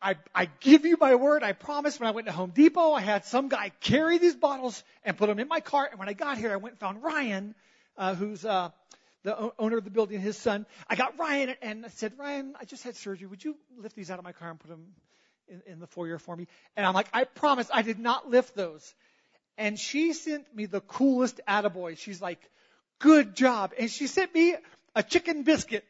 I, 0.00 0.16
I 0.34 0.48
give 0.60 0.84
you 0.84 0.96
my 1.00 1.16
word. 1.16 1.42
I 1.42 1.52
promise 1.52 1.98
when 1.98 2.08
I 2.08 2.12
went 2.12 2.26
to 2.28 2.32
Home 2.32 2.50
Depot, 2.50 2.92
I 2.92 3.00
had 3.00 3.24
some 3.24 3.48
guy 3.48 3.72
carry 3.80 4.18
these 4.18 4.36
bottles 4.36 4.82
and 5.04 5.16
put 5.16 5.26
them 5.26 5.38
in 5.38 5.48
my 5.48 5.60
cart. 5.60 5.90
And 5.90 5.98
when 5.98 6.08
I 6.08 6.12
got 6.12 6.38
here, 6.38 6.52
I 6.52 6.56
went 6.56 6.74
and 6.74 6.80
found 6.80 7.02
Ryan, 7.02 7.54
uh, 7.96 8.14
who's 8.14 8.44
uh, 8.44 8.70
the 9.24 9.52
owner 9.58 9.76
of 9.76 9.84
the 9.84 9.90
building, 9.90 10.20
his 10.20 10.36
son. 10.36 10.66
I 10.88 10.94
got 10.94 11.18
Ryan 11.18 11.54
and 11.62 11.84
I 11.84 11.88
said, 11.88 12.12
Ryan, 12.16 12.54
I 12.60 12.64
just 12.64 12.84
had 12.84 12.96
surgery. 12.96 13.26
Would 13.26 13.44
you 13.44 13.56
lift 13.76 13.96
these 13.96 14.10
out 14.10 14.18
of 14.18 14.24
my 14.24 14.32
car 14.32 14.50
and 14.50 14.60
put 14.60 14.68
them 14.68 14.86
in, 15.48 15.62
in 15.66 15.80
the 15.80 15.88
foyer 15.88 16.18
for 16.18 16.36
me? 16.36 16.46
And 16.76 16.86
I'm 16.86 16.94
like, 16.94 17.08
I 17.12 17.24
promise 17.24 17.68
I 17.72 17.82
did 17.82 17.98
not 17.98 18.30
lift 18.30 18.54
those. 18.54 18.94
And 19.56 19.76
she 19.78 20.12
sent 20.12 20.54
me 20.54 20.66
the 20.66 20.80
coolest 20.80 21.40
attaboy. 21.48 21.98
She's 21.98 22.22
like, 22.22 22.38
good 23.00 23.34
job. 23.34 23.72
And 23.76 23.90
she 23.90 24.06
sent 24.06 24.32
me 24.32 24.54
a 24.94 25.02
chicken 25.02 25.42
biscuit 25.42 25.84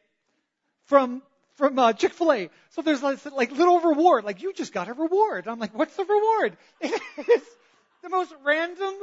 from 0.85 1.21
from 1.59 1.77
uh, 1.77 1.93
Chick 1.93 2.13
Fil 2.13 2.31
A. 2.31 2.49
So 2.71 2.81
there's 2.81 3.03
like, 3.03 3.23
like 3.25 3.51
little 3.51 3.79
reward. 3.81 4.23
Like 4.23 4.41
you 4.41 4.53
just 4.53 4.73
got 4.73 4.87
a 4.87 4.93
reward. 4.93 5.47
I'm 5.47 5.59
like, 5.59 5.77
what's 5.77 5.95
the 5.95 6.05
reward? 6.05 6.57
It's 8.01 8.01
the 8.01 8.09
most 8.09 8.33
random 8.45 8.93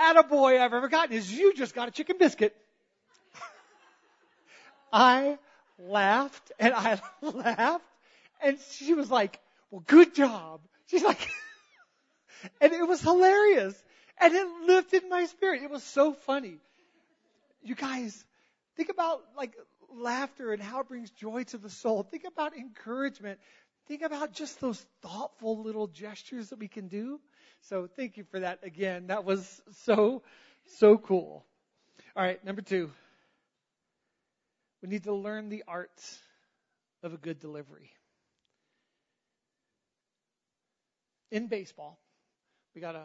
attaboy 0.00 0.58
I've 0.58 0.72
ever 0.72 0.88
gotten. 0.88 1.14
Is 1.14 1.30
you 1.30 1.54
just 1.54 1.74
got 1.74 1.88
a 1.88 1.90
chicken 1.90 2.16
biscuit. 2.18 2.56
I 4.92 5.38
laughed 5.78 6.52
and 6.58 6.72
I 6.72 7.00
laughed, 7.20 7.84
and 8.42 8.58
she 8.70 8.94
was 8.94 9.10
like, 9.10 9.38
"Well, 9.70 9.84
good 9.86 10.14
job." 10.14 10.62
She's 10.86 11.04
like, 11.04 11.20
and 12.62 12.72
it 12.72 12.88
was 12.88 13.02
hilarious, 13.02 13.74
and 14.18 14.34
it 14.34 14.46
lifted 14.66 15.02
my 15.10 15.26
spirit. 15.26 15.62
It 15.62 15.70
was 15.70 15.82
so 15.82 16.14
funny. 16.14 16.56
You 17.62 17.74
guys, 17.74 18.24
think 18.78 18.88
about 18.88 19.20
like 19.36 19.52
laughter 19.94 20.52
and 20.52 20.62
how 20.62 20.80
it 20.80 20.88
brings 20.88 21.10
joy 21.10 21.44
to 21.44 21.58
the 21.58 21.70
soul. 21.70 22.02
Think 22.02 22.24
about 22.24 22.56
encouragement. 22.56 23.38
Think 23.88 24.02
about 24.02 24.32
just 24.32 24.60
those 24.60 24.84
thoughtful 25.02 25.62
little 25.62 25.86
gestures 25.86 26.50
that 26.50 26.58
we 26.58 26.68
can 26.68 26.88
do. 26.88 27.20
So 27.62 27.88
thank 27.96 28.16
you 28.16 28.24
for 28.30 28.40
that 28.40 28.60
again. 28.62 29.08
That 29.08 29.24
was 29.24 29.62
so, 29.84 30.22
so 30.78 30.96
cool. 30.96 31.44
All 32.16 32.22
right, 32.22 32.42
number 32.44 32.62
two. 32.62 32.90
We 34.82 34.88
need 34.88 35.04
to 35.04 35.12
learn 35.12 35.48
the 35.48 35.64
art 35.68 35.90
of 37.02 37.12
a 37.12 37.18
good 37.18 37.38
delivery. 37.40 37.90
In 41.30 41.48
baseball, 41.48 41.98
we 42.74 42.80
got 42.80 42.94
a 42.96 43.04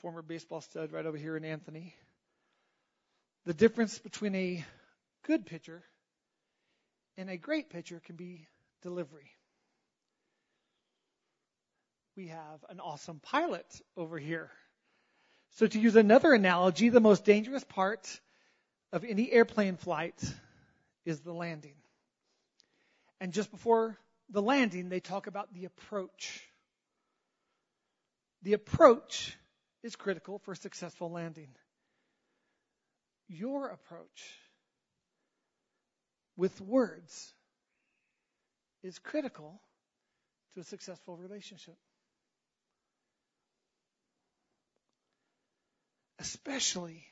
former 0.00 0.22
baseball 0.22 0.60
stud 0.60 0.92
right 0.92 1.04
over 1.04 1.16
here 1.16 1.36
in 1.36 1.44
Anthony. 1.44 1.94
The 3.44 3.54
difference 3.54 3.98
between 3.98 4.34
a 4.34 4.64
good 5.26 5.46
pitcher 5.46 5.82
and 7.20 7.28
a 7.28 7.36
great 7.36 7.68
pitcher 7.68 8.00
can 8.06 8.16
be 8.16 8.46
delivery. 8.80 9.30
We 12.16 12.28
have 12.28 12.64
an 12.70 12.80
awesome 12.80 13.20
pilot 13.20 13.66
over 13.94 14.18
here. 14.18 14.50
So 15.56 15.66
to 15.66 15.78
use 15.78 15.96
another 15.96 16.32
analogy, 16.32 16.88
the 16.88 16.98
most 16.98 17.26
dangerous 17.26 17.62
part 17.62 18.20
of 18.90 19.04
any 19.04 19.30
airplane 19.30 19.76
flight 19.76 20.18
is 21.04 21.20
the 21.20 21.34
landing. 21.34 21.74
And 23.20 23.34
just 23.34 23.50
before 23.50 23.98
the 24.30 24.40
landing, 24.40 24.88
they 24.88 25.00
talk 25.00 25.26
about 25.26 25.52
the 25.52 25.66
approach. 25.66 26.42
The 28.44 28.54
approach 28.54 29.36
is 29.82 29.94
critical 29.94 30.38
for 30.38 30.52
a 30.52 30.56
successful 30.56 31.10
landing. 31.10 31.48
Your 33.28 33.68
approach 33.68 34.40
with 36.40 36.58
words 36.62 37.34
is 38.82 38.98
critical 38.98 39.60
to 40.54 40.60
a 40.60 40.64
successful 40.64 41.14
relationship. 41.14 41.76
Especially 46.18 47.04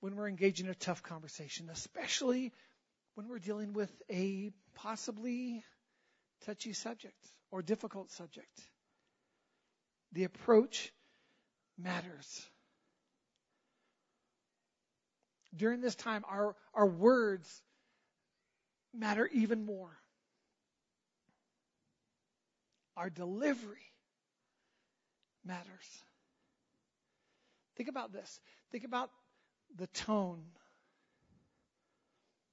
when 0.00 0.16
we're 0.16 0.28
engaging 0.28 0.64
in 0.64 0.72
a 0.72 0.74
tough 0.74 1.02
conversation, 1.02 1.68
especially 1.70 2.54
when 3.16 3.28
we're 3.28 3.38
dealing 3.38 3.74
with 3.74 3.92
a 4.10 4.50
possibly 4.74 5.62
touchy 6.46 6.72
subject 6.72 7.22
or 7.50 7.60
difficult 7.60 8.10
subject. 8.12 8.62
The 10.12 10.24
approach 10.24 10.90
matters. 11.76 12.48
During 15.54 15.82
this 15.82 15.94
time, 15.94 16.24
our, 16.30 16.56
our 16.72 16.86
words 16.86 17.62
matter 18.94 19.28
even 19.32 19.64
more. 19.64 19.90
Our 22.96 23.10
delivery 23.10 23.92
matters. 25.44 26.02
Think 27.76 27.88
about 27.88 28.12
this. 28.12 28.40
Think 28.70 28.84
about 28.84 29.10
the 29.76 29.88
tone, 29.88 30.42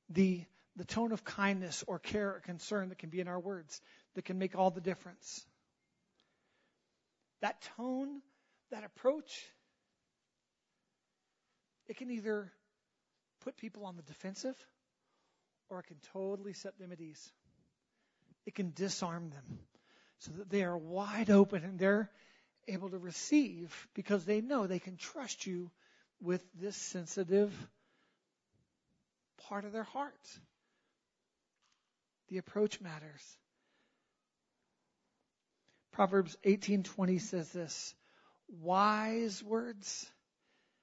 the, 0.10 0.44
the 0.76 0.86
tone 0.86 1.12
of 1.12 1.24
kindness 1.24 1.84
or 1.86 2.00
care 2.00 2.36
or 2.36 2.40
concern 2.40 2.90
that 2.90 2.98
can 2.98 3.10
be 3.10 3.20
in 3.20 3.28
our 3.28 3.40
words 3.40 3.80
that 4.16 4.26
can 4.26 4.40
make 4.40 4.56
all 4.56 4.72
the 4.72 4.82
difference. 4.82 5.46
That 7.42 7.62
tone, 7.78 8.22
that 8.72 8.84
approach, 8.84 9.46
it 11.88 11.98
can 11.98 12.10
either 12.12 12.52
put 13.42 13.58
people 13.58 13.86
on 13.86 13.96
the 13.96 14.04
defensive 14.04 14.56
or 15.72 15.80
it 15.80 15.88
can 15.88 15.98
totally 16.12 16.54
set 16.54 16.78
them 16.78 16.92
at 16.92 17.00
ease. 17.00 17.32
It 18.46 18.54
can 18.54 18.74
disarm 18.76 19.30
them 19.30 19.60
so 20.20 20.32
that 20.38 20.50
they 20.50 20.64
are 20.64 20.78
wide 20.78 21.30
open 21.32 21.64
and 21.64 21.80
they're 21.80 22.12
able 22.68 22.90
to 22.90 22.98
receive 22.98 23.88
because 23.96 24.26
they 24.26 24.42
know 24.42 24.68
they 24.68 24.80
can 24.80 24.98
trust 24.98 25.48
you 25.48 25.72
with 26.20 26.44
this 26.60 26.76
sensitive 26.76 27.52
part 29.48 29.66
of 29.66 29.72
their 29.72 29.84
heart. 29.84 30.14
The 32.28 32.38
approach 32.38 32.82
matters. 32.82 33.38
Proverbs 35.94 36.38
18:20 36.46 37.20
says 37.22 37.50
this, 37.52 37.96
wise 38.60 39.42
words 39.42 40.10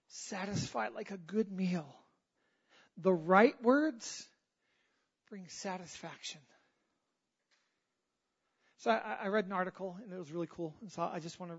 satisfy 0.08 0.88
like 0.88 1.10
a 1.10 1.18
good 1.18 1.52
meal. 1.52 1.86
The 2.96 3.12
right 3.12 3.54
words 3.62 4.26
bring 5.30 5.46
satisfaction. 5.48 6.40
So 8.78 8.90
I, 8.90 9.18
I 9.24 9.28
read 9.28 9.46
an 9.46 9.52
article 9.52 9.96
and 10.02 10.12
it 10.12 10.18
was 10.18 10.30
really 10.30 10.48
cool. 10.50 10.74
And 10.80 10.90
so 10.90 11.02
I 11.02 11.18
just 11.18 11.40
want 11.40 11.52
to 11.52 11.58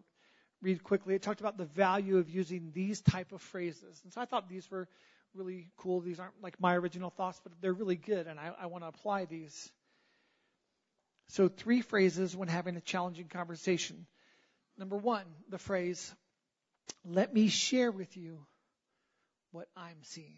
read 0.62 0.84
quickly. 0.84 1.16
It 1.16 1.22
talked 1.22 1.40
about 1.40 1.58
the 1.58 1.66
value 1.66 2.18
of 2.18 2.30
using 2.30 2.72
these 2.74 3.02
type 3.02 3.32
of 3.32 3.42
phrases. 3.42 4.02
And 4.04 4.14
so 4.14 4.22
I 4.22 4.26
thought 4.26 4.50
these 4.50 4.70
were 4.70 4.88
really 5.34 5.68
cool. 5.78 6.02
These 6.02 6.20
aren't 6.20 6.42
like 6.42 6.60
my 6.60 6.76
original 6.76 7.10
thoughts, 7.10 7.40
but 7.44 7.54
they're 7.62 7.74
really 7.74 7.96
good, 7.96 8.28
and 8.28 8.40
I, 8.40 8.52
I 8.62 8.66
want 8.68 8.84
to 8.84 8.88
apply 8.88 9.26
these. 9.26 9.72
So, 11.30 11.48
three 11.48 11.82
phrases 11.82 12.36
when 12.36 12.48
having 12.48 12.76
a 12.76 12.82
challenging 12.82 13.28
conversation. 13.28 14.08
Number 14.78 14.96
one, 14.96 15.26
the 15.50 15.58
phrase, 15.58 16.14
let 17.06 17.34
me 17.34 17.50
share 17.50 17.92
with 17.92 18.16
you 18.18 18.40
what 19.52 19.68
I'm 19.76 19.98
seeing. 20.04 20.38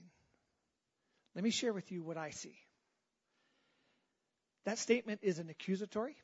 Let 1.35 1.43
me 1.43 1.51
share 1.51 1.73
with 1.73 1.91
you 1.91 2.03
what 2.03 2.17
I 2.17 2.31
see. 2.31 2.55
That 4.65 4.77
statement 4.77 5.21
isn't 5.23 5.49
accusatory. 5.49 6.15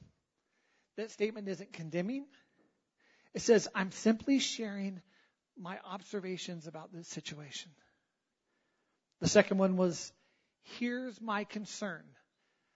That 0.97 1.11
statement 1.11 1.47
isn't 1.47 1.73
condemning. 1.73 2.25
It 3.33 3.41
says, 3.41 3.67
I'm 3.75 3.91
simply 3.91 4.39
sharing 4.39 5.01
my 5.57 5.77
observations 5.85 6.67
about 6.67 6.93
this 6.93 7.07
situation. 7.07 7.71
The 9.21 9.27
second 9.27 9.57
one 9.57 9.77
was, 9.77 10.11
here's 10.79 11.19
my 11.19 11.43
concern. 11.43 12.03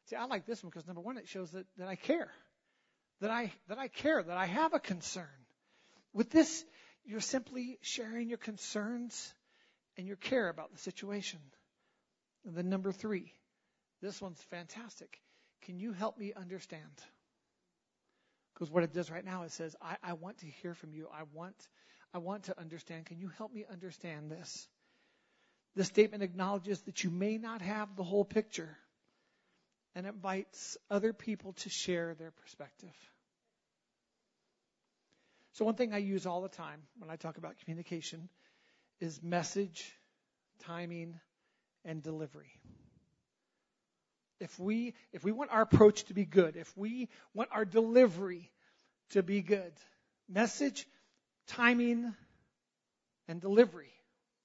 See, 0.08 0.15
I 0.15 0.25
like 0.25 0.46
this 0.46 0.63
one 0.63 0.70
because 0.72 0.88
number 0.88 1.01
one, 1.01 1.18
it 1.18 1.27
shows 1.27 1.51
that, 1.51 1.65
that 1.77 1.88
I 1.88 1.96
care. 1.96 2.32
That 3.22 3.30
I, 3.30 3.51
that 3.68 3.77
I 3.77 3.88
care, 3.88 4.22
that 4.22 4.38
I 4.38 4.48
have 4.48 4.74
a 4.74 4.80
concern. 4.80 5.27
With 6.13 6.32
this, 6.32 6.65
you're 7.06 7.22
simply 7.22 7.77
sharing 7.82 8.30
your 8.30 8.39
concerns 8.39 9.34
and 9.98 10.08
your 10.08 10.15
care 10.15 10.50
about 10.50 10.72
the 10.72 10.80
situation. 10.80 11.39
And 12.46 12.56
then 12.56 12.70
number 12.70 12.91
three, 12.91 13.34
this 14.01 14.20
one's 14.22 14.41
fantastic. 14.50 15.20
Can 15.65 15.80
you 15.80 15.94
help 15.94 16.18
me 16.18 16.34
understand? 16.34 16.91
Because 18.53 18.70
what 18.70 18.84
it 18.84 18.94
does 18.94 19.10
right 19.10 19.25
now, 19.25 19.44
it 19.44 19.51
says, 19.51 19.75
I, 19.82 19.98
I 20.03 20.13
want 20.13 20.39
to 20.39 20.46
hear 20.46 20.74
from 20.74 20.94
you. 20.94 21.08
I 21.13 21.24
want, 21.34 21.56
I 22.13 22.20
want 22.20 22.44
to 22.44 22.60
understand. 22.60 23.06
Can 23.06 23.20
you 23.20 23.32
help 23.38 23.53
me 23.53 23.65
understand 23.72 24.30
this? 24.30 24.68
The 25.75 25.84
statement 25.84 26.22
acknowledges 26.22 26.82
that 26.82 27.03
you 27.03 27.10
may 27.10 27.38
not 27.38 27.62
have 27.62 27.96
the 27.96 28.03
whole 28.03 28.25
picture 28.25 28.77
and 29.96 30.06
invites 30.06 30.77
other 30.89 31.13
people 31.13 31.53
to 31.53 31.70
share 31.70 32.13
their 32.13 32.32
perspective. 32.32 32.94
So, 35.53 35.65
one 35.65 35.75
thing 35.75 35.94
I 35.94 35.98
use 35.98 36.25
all 36.25 36.41
the 36.41 36.50
time 36.50 36.82
when 37.00 37.10
I 37.10 37.15
talk 37.15 37.38
about 37.38 37.58
communication 37.60 38.30
is 39.00 39.22
message, 39.22 39.94
timing, 40.60 41.20
and 41.84 42.01
delivery. 42.01 42.51
If 44.41 44.60
we, 44.60 44.95
if 45.13 45.24
we 45.24 45.31
want 45.31 45.51
our 45.51 45.62
approach 45.62 46.03
to 46.05 46.13
be 46.13 46.25
good, 46.25 46.55
if 46.55 46.75
we 46.75 47.10
want 47.33 47.50
our 47.53 47.63
delivery 47.63 48.51
to 49.12 49.21
be 49.21 49.41
good, 49.41 49.71
message, 50.27 50.88
timing, 51.48 52.13
and 53.27 53.39
delivery 53.39 53.93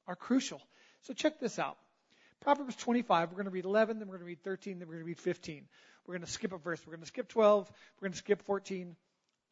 are 0.06 0.16
crucial. 0.16 0.60
So 1.02 1.14
check 1.14 1.40
this 1.40 1.58
out. 1.58 1.76
Proverbs 2.40 2.76
25, 2.76 3.30
we're 3.30 3.36
going 3.36 3.46
to 3.46 3.50
read 3.50 3.64
11, 3.64 3.98
then 3.98 4.08
we're 4.08 4.18
going 4.18 4.26
to 4.26 4.26
read 4.26 4.42
13, 4.44 4.78
then 4.78 4.86
we're 4.86 4.94
going 4.94 5.04
to 5.04 5.08
read 5.08 5.18
15. 5.18 5.64
We're 6.06 6.14
going 6.14 6.26
to 6.26 6.30
skip 6.30 6.52
a 6.52 6.58
verse. 6.58 6.80
We're 6.86 6.92
going 6.92 7.00
to 7.00 7.06
skip 7.06 7.28
12. 7.28 7.72
We're 8.00 8.06
going 8.06 8.12
to 8.12 8.18
skip 8.18 8.42
14. 8.42 8.94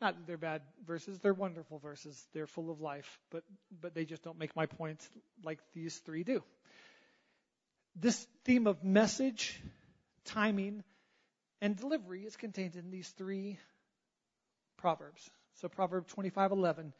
Not 0.00 0.16
that 0.16 0.26
they're 0.26 0.36
bad 0.36 0.62
verses, 0.86 1.18
they're 1.20 1.34
wonderful 1.34 1.78
verses. 1.78 2.22
They're 2.34 2.46
full 2.46 2.70
of 2.70 2.80
life, 2.80 3.18
but, 3.30 3.42
but 3.80 3.94
they 3.94 4.04
just 4.04 4.22
don't 4.22 4.38
make 4.38 4.54
my 4.54 4.66
point 4.66 5.00
like 5.42 5.58
these 5.74 5.96
three 5.98 6.24
do. 6.24 6.42
This 7.96 8.26
theme 8.44 8.66
of 8.66 8.84
message, 8.84 9.60
timing, 10.24 10.82
and 11.60 11.76
delivery 11.76 12.22
is 12.24 12.36
contained 12.36 12.76
in 12.76 12.90
these 12.90 13.08
three 13.10 13.58
proverbs. 14.76 15.30
So 15.54 15.68
Proverb 15.68 16.06
25:11, 16.08 16.92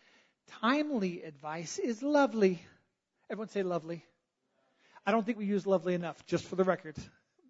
timely 0.60 1.22
advice 1.22 1.78
is 1.78 2.02
lovely. 2.02 2.62
Everyone 3.30 3.48
say 3.48 3.62
lovely. 3.62 4.04
I 5.06 5.10
don't 5.10 5.24
think 5.26 5.38
we 5.38 5.46
use 5.46 5.66
lovely 5.66 5.94
enough, 5.94 6.24
just 6.26 6.46
for 6.46 6.56
the 6.56 6.64
record. 6.64 6.96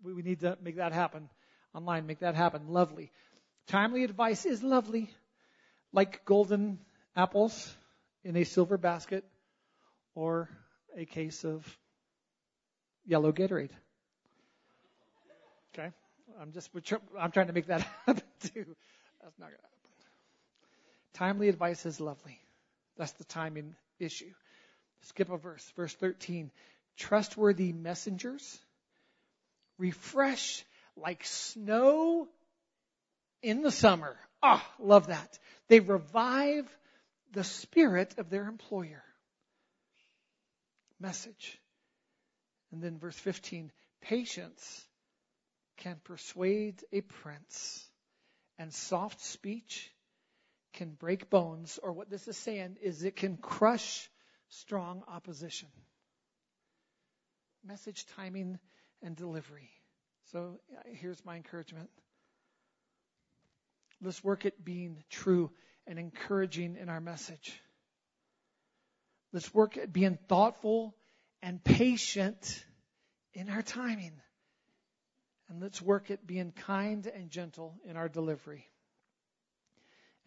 We, 0.02 0.12
we 0.12 0.22
need 0.22 0.40
to 0.40 0.58
make 0.62 0.76
that 0.76 0.92
happen 0.92 1.28
online, 1.74 2.06
make 2.06 2.20
that 2.20 2.34
happen. 2.34 2.68
Lovely. 2.68 3.12
Timely 3.68 4.04
advice 4.04 4.44
is 4.44 4.62
lovely, 4.62 5.10
like 5.92 6.24
golden 6.24 6.78
apples 7.16 7.74
in 8.24 8.36
a 8.36 8.44
silver 8.44 8.76
basket 8.76 9.24
or 10.14 10.48
a 10.96 11.04
case 11.04 11.44
of 11.44 11.64
yellow 13.04 13.32
Gatorade. 13.32 13.70
Okay? 15.76 15.90
I'm 16.40 16.52
just, 16.52 16.70
I'm 17.18 17.30
trying 17.30 17.48
to 17.48 17.52
make 17.52 17.66
that 17.66 17.82
happen 18.06 18.22
too. 18.40 18.76
That's 19.22 19.38
not 19.38 19.46
to 19.46 19.52
happen. 19.52 19.70
Timely 21.14 21.48
advice 21.48 21.86
is 21.86 22.00
lovely. 22.00 22.40
That's 22.96 23.12
the 23.12 23.24
timing 23.24 23.74
issue. 23.98 24.32
Skip 25.02 25.30
a 25.30 25.36
verse. 25.36 25.70
Verse 25.76 25.94
13 25.94 26.50
trustworthy 26.96 27.72
messengers, 27.72 28.58
refresh 29.78 30.64
like 30.96 31.24
snow 31.24 32.28
in 33.42 33.62
the 33.62 33.70
summer. 33.70 34.16
Ah, 34.42 34.64
oh, 34.64 34.84
love 34.84 35.08
that. 35.08 35.38
They 35.68 35.80
revive 35.80 36.68
the 37.32 37.44
spirit 37.44 38.14
of 38.18 38.30
their 38.30 38.46
employer. 38.46 39.02
Message. 41.00 41.58
And 42.72 42.82
then 42.82 42.98
verse 42.98 43.18
15 43.18 43.72
patience 44.00 44.86
can 45.76 45.96
persuade 46.04 46.82
a 46.92 47.00
prince, 47.00 47.88
and 48.58 48.72
soft 48.72 49.20
speech 49.20 49.90
can 50.74 50.90
break 50.90 51.30
bones, 51.30 51.78
or 51.82 51.92
what 51.92 52.10
this 52.10 52.28
is 52.28 52.36
saying 52.36 52.76
is 52.82 53.02
it 53.02 53.16
can 53.16 53.36
crush 53.36 54.10
strong 54.48 55.02
opposition 55.08 55.68
message 57.66 58.04
timing 58.16 58.58
and 59.02 59.16
delivery. 59.16 59.70
So 60.32 60.60
uh, 60.76 60.80
here's 61.00 61.24
my 61.24 61.36
encouragement. 61.36 61.90
Let's 64.02 64.22
work 64.22 64.44
at 64.44 64.64
being 64.64 65.02
true 65.10 65.50
and 65.86 65.98
encouraging 65.98 66.76
in 66.76 66.88
our 66.88 67.00
message. 67.00 67.60
Let's 69.32 69.52
work 69.54 69.76
at 69.76 69.92
being 69.92 70.18
thoughtful 70.28 70.94
and 71.42 71.62
patient 71.62 72.64
in 73.32 73.48
our 73.48 73.62
timing. 73.62 74.12
And 75.48 75.60
let's 75.60 75.82
work 75.82 76.10
at 76.10 76.26
being 76.26 76.52
kind 76.52 77.06
and 77.06 77.30
gentle 77.30 77.74
in 77.84 77.96
our 77.96 78.08
delivery. 78.08 78.66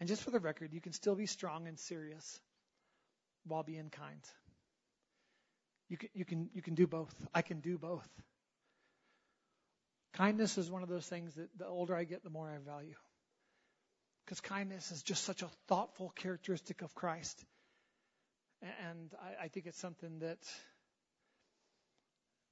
And 0.00 0.08
just 0.08 0.22
for 0.22 0.30
the 0.30 0.38
record, 0.38 0.72
you 0.72 0.80
can 0.80 0.92
still 0.92 1.16
be 1.16 1.26
strong 1.26 1.66
and 1.66 1.78
serious 1.78 2.40
while 3.44 3.64
being 3.64 3.90
kind. 3.90 4.20
You 5.88 5.96
can, 5.96 6.08
you 6.14 6.24
can, 6.24 6.50
you 6.54 6.62
can 6.62 6.74
do 6.74 6.86
both. 6.86 7.14
I 7.34 7.42
can 7.42 7.60
do 7.60 7.78
both. 7.78 8.08
Kindness 10.12 10.58
is 10.58 10.70
one 10.70 10.82
of 10.82 10.88
those 10.88 11.06
things 11.06 11.34
that 11.34 11.48
the 11.58 11.66
older 11.66 11.96
I 11.96 12.04
get, 12.04 12.22
the 12.22 12.30
more 12.30 12.50
I 12.50 12.58
value. 12.58 12.94
Because 14.24 14.40
kindness 14.40 14.90
is 14.90 15.02
just 15.02 15.24
such 15.24 15.42
a 15.42 15.48
thoughtful 15.68 16.12
characteristic 16.14 16.82
of 16.82 16.94
Christ. 16.94 17.42
And 18.60 19.12
I, 19.22 19.44
I 19.44 19.48
think 19.48 19.66
it's 19.66 19.80
something 19.80 20.18
that 20.18 20.38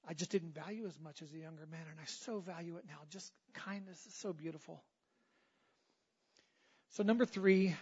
I 0.07 0.15
just 0.15 0.31
didn't 0.31 0.55
value 0.55 0.87
as 0.87 0.99
much 1.01 1.23
as 1.23 1.33
a 1.33 1.39
younger 1.39 1.67
man, 1.71 1.81
and 1.91 1.99
I 2.01 2.05
so 2.07 2.39
value 2.39 2.77
it 2.77 2.85
now. 2.87 2.99
Just 3.11 3.33
kindness 3.55 4.05
is 4.07 4.15
so 4.15 4.33
beautiful. 4.33 4.83
So, 6.91 7.03
number 7.03 7.27
three, 7.27 7.75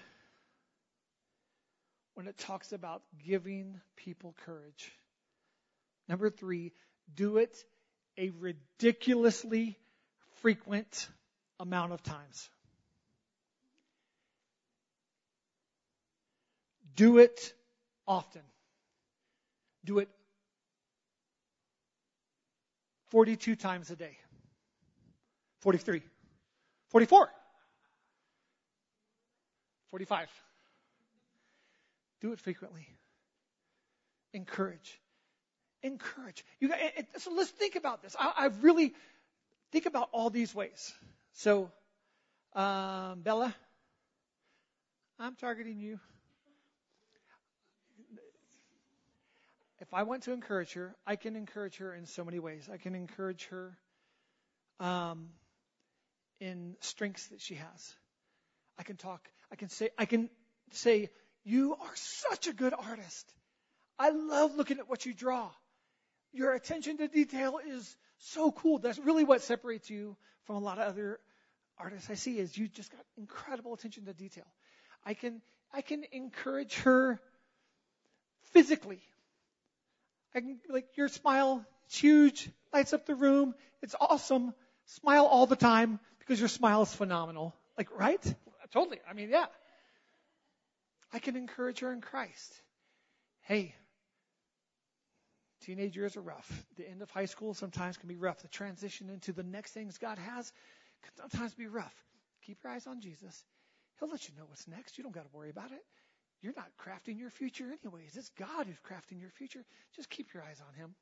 when 2.15 2.27
it 2.27 2.39
talks 2.39 2.73
about 2.73 3.03
giving 3.25 3.81
people 3.97 4.35
courage, 4.47 4.91
Number 6.09 6.31
three, 6.31 6.73
do 7.15 7.39
it 7.39 7.57
a 8.19 8.31
ridiculously 8.31 9.79
frequent 10.43 11.09
amount 11.59 11.93
of 11.93 12.03
times. 12.03 12.49
Do 16.97 17.19
it 17.19 17.53
often. 18.07 18.43
Do 19.85 19.99
it 19.99 20.09
42 23.11 23.57
times 23.57 23.91
a 23.91 23.97
day. 23.97 24.17
43. 25.61 26.03
44. 26.91 27.29
45. 29.91 30.29
Do 32.21 32.33
it 32.33 32.41
frequently. 32.41 32.87
Encourage 34.33 35.01
encourage. 35.85 36.45
You, 36.61 36.71
it, 36.73 37.07
so 37.19 37.31
let's 37.33 37.51
think 37.51 37.77
about 37.77 38.03
this. 38.03 38.17
I, 38.19 38.33
I, 38.37 38.47
really 38.63 38.95
think 39.71 39.87
about 39.87 40.09
all 40.13 40.31
these 40.31 40.55
ways. 40.55 40.93
So, 41.35 41.71
um, 42.55 43.21
Bella, 43.21 43.55
I'm 45.19 45.37
targeting 45.37 45.79
you. 45.79 46.01
If 49.85 49.93
I 49.93 50.05
want 50.05 50.23
to 50.23 50.33
encourage 50.33 50.73
her, 50.73 50.97
I 51.07 51.17
can 51.17 51.37
encourage 51.37 51.77
her 51.77 51.95
in 51.95 52.07
so 52.07 52.25
many 52.25 52.39
ways. 52.39 52.71
I 52.73 52.79
can 52.79 52.95
encourage 52.95 53.45
her 53.51 53.77
um, 54.81 55.29
in 56.41 56.77
strengths 56.81 57.27
that 57.27 57.43
she 57.43 57.57
has. 57.57 57.95
I 58.79 58.83
can 58.83 58.97
talk. 58.97 59.29
I 59.53 59.57
can 59.57 59.69
say. 59.69 59.91
I 59.99 60.07
can 60.07 60.31
say, 60.71 61.11
"You 61.45 61.75
are 61.75 61.97
such 61.97 62.47
a 62.47 62.55
good 62.55 62.73
artist. 62.73 63.31
I 63.99 64.09
love 64.09 64.55
looking 64.57 64.79
at 64.79 64.89
what 64.89 65.05
you 65.05 65.13
draw. 65.13 65.51
Your 66.33 66.55
attention 66.55 66.97
to 66.97 67.07
detail 67.07 67.61
is 67.65 67.95
so 68.19 68.53
cool. 68.53 68.79
That's 68.79 68.99
really 68.99 69.25
what 69.25 69.43
separates 69.43 69.91
you 69.91 70.17
from 70.45 70.57
a 70.57 70.61
lot 70.61 70.79
of 70.79 70.89
other 70.89 71.21
artists 71.77 72.09
I 72.09 72.15
see. 72.15 72.39
Is 72.39 72.57
you 72.57 72.69
just 72.69 72.91
got 72.91 73.05
incredible 73.19 73.75
attention 73.75 74.07
to 74.07 74.15
detail. 74.15 74.47
I 75.05 75.13
can 75.13 75.43
I 75.75 75.83
can 75.83 76.05
encourage 76.11 76.75
her 76.77 77.21
physically. 78.55 79.03
I 80.35 80.41
can 80.41 80.59
like 80.69 80.97
your 80.97 81.09
smile, 81.09 81.65
it's 81.87 81.99
huge, 81.99 82.51
lights 82.73 82.93
up 82.93 83.07
the 83.07 83.15
room, 83.15 83.55
it's 83.83 83.95
awesome. 84.01 84.55
Smile 84.87 85.25
all 85.25 85.47
the 85.47 85.57
time 85.57 85.99
because 86.19 86.39
your 86.39 86.49
smile 86.49 86.83
is 86.83 86.93
phenomenal. 86.93 87.55
Like, 87.79 87.89
right? 87.99 88.23
Totally. 88.73 88.99
I 89.09 89.15
mean, 89.15 89.31
yeah. 89.31 89.47
I 91.13 91.19
can 91.21 91.37
encourage 91.37 91.81
her 91.81 91.93
in 91.93 92.01
Christ. 92.01 92.61
Hey, 93.43 93.75
teenage 95.65 95.97
years 95.97 96.17
are 96.17 96.23
rough. 96.23 96.67
The 96.77 96.89
end 96.89 97.03
of 97.03 97.11
high 97.11 97.27
school 97.27 97.55
sometimes 97.55 97.97
can 97.97 98.09
be 98.09 98.17
rough. 98.17 98.43
The 98.43 98.49
transition 98.49 99.11
into 99.11 99.33
the 99.33 99.43
next 99.43 99.73
things 99.73 99.99
God 99.99 100.19
has 100.19 100.53
can 101.03 101.13
sometimes 101.31 101.55
be 101.55 101.67
rough. 101.67 101.95
Keep 102.47 102.59
your 102.65 102.73
eyes 102.73 102.87
on 102.87 103.01
Jesus. 103.01 103.45
He'll 104.01 104.11
let 104.11 104.29
you 104.29 104.35
know 104.37 104.45
what's 104.49 104.67
next. 104.67 104.99
You 104.99 105.05
don't 105.05 105.15
got 105.15 105.23
to 105.23 105.37
worry 105.37 105.51
about 105.51 105.71
it. 105.71 105.85
You're 106.45 106.53
not 106.55 106.69
crafting 106.79 107.19
your 107.19 107.31
future 107.31 107.65
anyways. 107.65 108.19
It's 108.19 108.29
God 108.39 108.67
who's 108.67 108.77
crafting 108.87 109.19
your 109.19 109.31
future. 109.31 109.65
Just 109.97 110.11
keep 110.11 110.35
your 110.35 110.43
eyes 110.43 110.61
on 110.61 110.75
Him. 110.75 110.95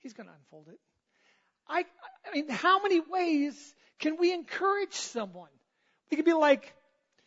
He's 0.00 0.12
going 0.12 0.28
to 0.28 0.34
unfold 0.34 0.68
it. 0.68 0.78
I, 1.66 1.86
I 2.26 2.34
mean, 2.34 2.50
how 2.50 2.82
many 2.82 3.00
ways 3.00 3.74
can 3.98 4.18
we 4.18 4.30
encourage 4.30 4.92
someone? 4.92 5.48
We 6.10 6.18
could 6.18 6.26
be 6.26 6.34
like, 6.34 6.70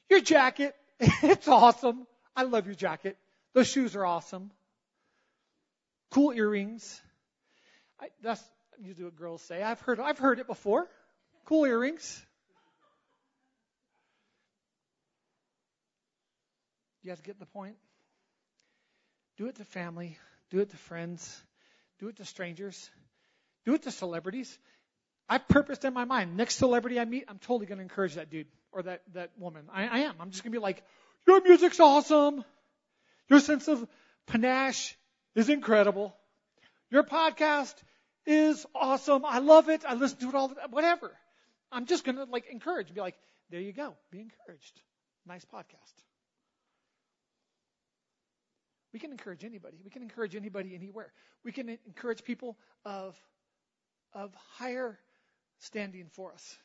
your 0.07 0.21
jacket, 0.21 0.75
it's 0.99 1.47
awesome. 1.47 2.05
I 2.35 2.43
love 2.43 2.67
your 2.67 2.75
jacket. 2.75 3.17
Those 3.55 3.67
shoes 3.67 3.95
are 3.95 4.05
awesome. 4.05 4.51
Cool 6.11 6.33
earrings. 6.33 7.01
I, 7.99 8.09
that's 8.21 8.43
usually 8.83 9.05
what 9.05 9.15
girls 9.15 9.41
say. 9.41 9.63
I've 9.63 9.81
heard, 9.81 9.99
I've 9.99 10.19
heard 10.19 10.37
it 10.37 10.45
before. 10.45 10.87
Cool 11.45 11.65
earrings. 11.65 12.23
You 17.03 17.09
guys 17.09 17.21
get 17.21 17.39
the 17.39 17.45
point? 17.45 17.75
Do 19.37 19.47
it 19.47 19.55
to 19.55 19.65
family. 19.65 20.17
Do 20.49 20.59
it 20.59 20.69
to 20.69 20.77
friends. 20.77 21.41
Do 21.99 22.07
it 22.09 22.17
to 22.17 22.25
strangers. 22.25 22.89
Do 23.65 23.73
it 23.73 23.83
to 23.83 23.91
celebrities. 23.91 24.57
I've 25.29 25.47
purposed 25.47 25.85
in 25.85 25.93
my 25.93 26.03
mind, 26.03 26.35
next 26.35 26.55
celebrity 26.55 26.99
I 26.99 27.05
meet, 27.05 27.25
I'm 27.29 27.39
totally 27.39 27.65
going 27.65 27.77
to 27.77 27.83
encourage 27.83 28.15
that 28.15 28.29
dude 28.29 28.47
or 28.73 28.83
that, 28.83 29.01
that 29.13 29.31
woman. 29.37 29.63
I, 29.71 29.87
I 29.87 29.97
am. 29.99 30.15
I'm 30.19 30.29
just 30.31 30.43
going 30.43 30.51
to 30.51 30.59
be 30.59 30.61
like, 30.61 30.83
your 31.25 31.41
music's 31.41 31.79
awesome. 31.79 32.43
Your 33.29 33.39
sense 33.39 33.69
of 33.69 33.87
panache 34.27 34.97
is 35.35 35.47
incredible. 35.47 36.13
Your 36.89 37.03
podcast 37.03 37.75
is 38.25 38.65
awesome. 38.75 39.23
I 39.25 39.39
love 39.39 39.69
it. 39.69 39.83
I 39.87 39.93
listen 39.93 40.19
to 40.19 40.29
it 40.29 40.35
all 40.35 40.49
the 40.49 40.55
time. 40.55 40.71
Whatever. 40.71 41.11
I'm 41.71 41.85
just 41.85 42.03
going 42.03 42.17
to 42.17 42.25
like 42.25 42.47
encourage 42.51 42.93
be 42.93 42.99
like, 42.99 43.15
there 43.49 43.61
you 43.61 43.71
go. 43.71 43.95
Be 44.11 44.19
encouraged. 44.19 44.81
Nice 45.25 45.45
podcast. 45.45 46.10
We 48.93 48.99
can 48.99 49.11
encourage 49.11 49.43
anybody. 49.45 49.77
We 49.83 49.89
can 49.89 50.01
encourage 50.01 50.35
anybody 50.35 50.75
anywhere. 50.75 51.11
We 51.43 51.51
can 51.51 51.77
encourage 51.85 52.23
people 52.23 52.57
of, 52.83 53.15
of 54.13 54.33
higher 54.57 54.99
standing 55.59 56.07
for 56.11 56.33
us. 56.33 56.57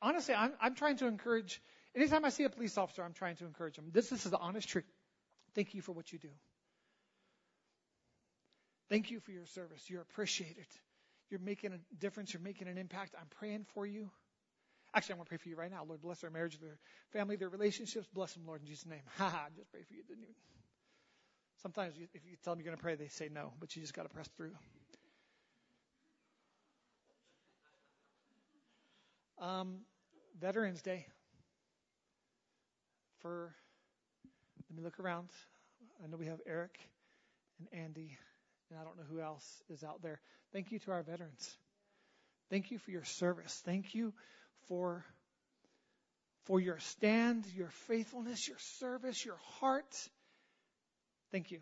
Honestly, 0.00 0.34
I'm, 0.34 0.52
I'm 0.60 0.74
trying 0.74 0.96
to 0.98 1.06
encourage, 1.06 1.60
anytime 1.94 2.24
I 2.24 2.30
see 2.30 2.44
a 2.44 2.50
police 2.50 2.78
officer, 2.78 3.02
I'm 3.02 3.12
trying 3.12 3.36
to 3.36 3.46
encourage 3.46 3.76
them. 3.76 3.86
This, 3.92 4.08
this 4.08 4.24
is 4.24 4.30
the 4.30 4.38
honest 4.38 4.68
truth. 4.68 4.84
Thank 5.54 5.74
you 5.74 5.82
for 5.82 5.92
what 5.92 6.12
you 6.12 6.18
do. 6.18 6.28
Thank 8.88 9.10
you 9.10 9.20
for 9.20 9.32
your 9.32 9.44
service. 9.46 9.82
You're 9.88 10.02
appreciated. 10.02 10.66
You're 11.30 11.40
making 11.40 11.72
a 11.72 11.94
difference. 12.00 12.32
You're 12.32 12.42
making 12.42 12.68
an 12.68 12.78
impact. 12.78 13.14
I'm 13.20 13.26
praying 13.38 13.66
for 13.74 13.86
you. 13.86 14.10
Actually, 14.94 15.14
I 15.14 15.16
want 15.18 15.26
to 15.26 15.30
pray 15.30 15.38
for 15.38 15.48
you 15.50 15.56
right 15.56 15.70
now. 15.70 15.84
Lord, 15.86 16.00
bless 16.00 16.20
their 16.20 16.30
marriage, 16.30 16.58
their 16.58 16.78
family, 17.12 17.36
their 17.36 17.50
relationships. 17.50 18.06
Bless 18.14 18.32
them, 18.32 18.44
Lord, 18.46 18.62
in 18.62 18.66
Jesus' 18.66 18.86
name. 18.86 19.02
Ha 19.18 19.28
ha. 19.28 19.46
Just 19.54 19.70
pray 19.70 19.82
for 19.82 19.92
you, 19.92 20.02
didn't 20.04 20.22
you? 20.22 20.34
Sometimes 21.62 21.96
you, 21.96 22.06
if 22.14 22.24
you 22.24 22.36
tell 22.42 22.54
them 22.54 22.60
you're 22.60 22.66
going 22.66 22.76
to 22.76 22.82
pray, 22.82 22.94
they 22.94 23.08
say 23.08 23.28
no, 23.32 23.52
but 23.58 23.74
you 23.74 23.82
just 23.82 23.94
got 23.94 24.04
to 24.04 24.08
press 24.08 24.28
through. 24.36 24.52
Um, 29.40 29.78
Veterans 30.40 30.82
Day. 30.82 31.06
For, 33.20 33.52
let 34.70 34.78
me 34.78 34.84
look 34.84 35.00
around. 35.00 35.28
I 36.02 36.06
know 36.06 36.16
we 36.16 36.26
have 36.26 36.40
Eric 36.46 36.78
and 37.58 37.82
Andy, 37.82 38.16
and 38.70 38.78
I 38.78 38.84
don't 38.84 38.96
know 38.96 39.04
who 39.10 39.20
else 39.20 39.44
is 39.68 39.82
out 39.82 40.02
there. 40.02 40.20
Thank 40.52 40.70
you 40.70 40.78
to 40.80 40.92
our 40.92 41.02
veterans. 41.02 41.56
Thank 42.50 42.70
you 42.70 42.78
for 42.78 42.92
your 42.92 43.04
service. 43.04 43.60
Thank 43.64 43.94
you 43.94 44.12
for 44.68 45.04
for 46.44 46.60
your 46.60 46.78
stand, 46.78 47.44
your 47.54 47.68
faithfulness, 47.88 48.48
your 48.48 48.56
service, 48.58 49.22
your 49.22 49.36
heart. 49.60 50.08
Thank 51.32 51.50
you. 51.50 51.60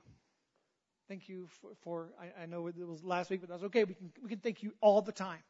Thank 1.09 1.29
you 1.29 1.49
for, 1.61 1.71
for 1.83 2.09
I, 2.21 2.43
I, 2.43 2.47
know 2.47 2.67
it 2.67 2.77
was 2.79 3.05
last 3.05 3.31
week, 3.31 3.41
but 3.41 3.49
that's 3.49 3.63
okay. 3.65 3.85
We 3.85 3.95
can, 3.95 4.11
we 4.23 4.29
can 4.29 4.39
thank 4.39 4.63
you 4.63 4.75
all 4.81 5.03
the 5.03 5.13
time. 5.13 5.43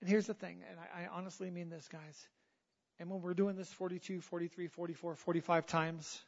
And 0.00 0.08
here's 0.08 0.26
the 0.26 0.34
thing, 0.34 0.60
and 0.70 0.78
I, 0.78 1.04
I 1.04 1.08
honestly 1.12 1.50
mean 1.50 1.70
this, 1.70 1.88
guys. 1.88 2.28
And 3.00 3.10
when 3.10 3.20
we're 3.20 3.34
doing 3.34 3.56
this 3.56 3.72
42, 3.72 4.20
43, 4.20 4.68
44, 4.68 5.14
45 5.16 5.66
times, 5.66 6.20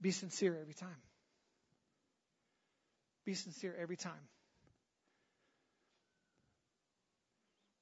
be 0.00 0.10
sincere 0.10 0.58
every 0.60 0.74
time. 0.74 0.88
Be 3.24 3.34
sincere 3.34 3.76
every 3.80 3.96
time. 3.96 4.12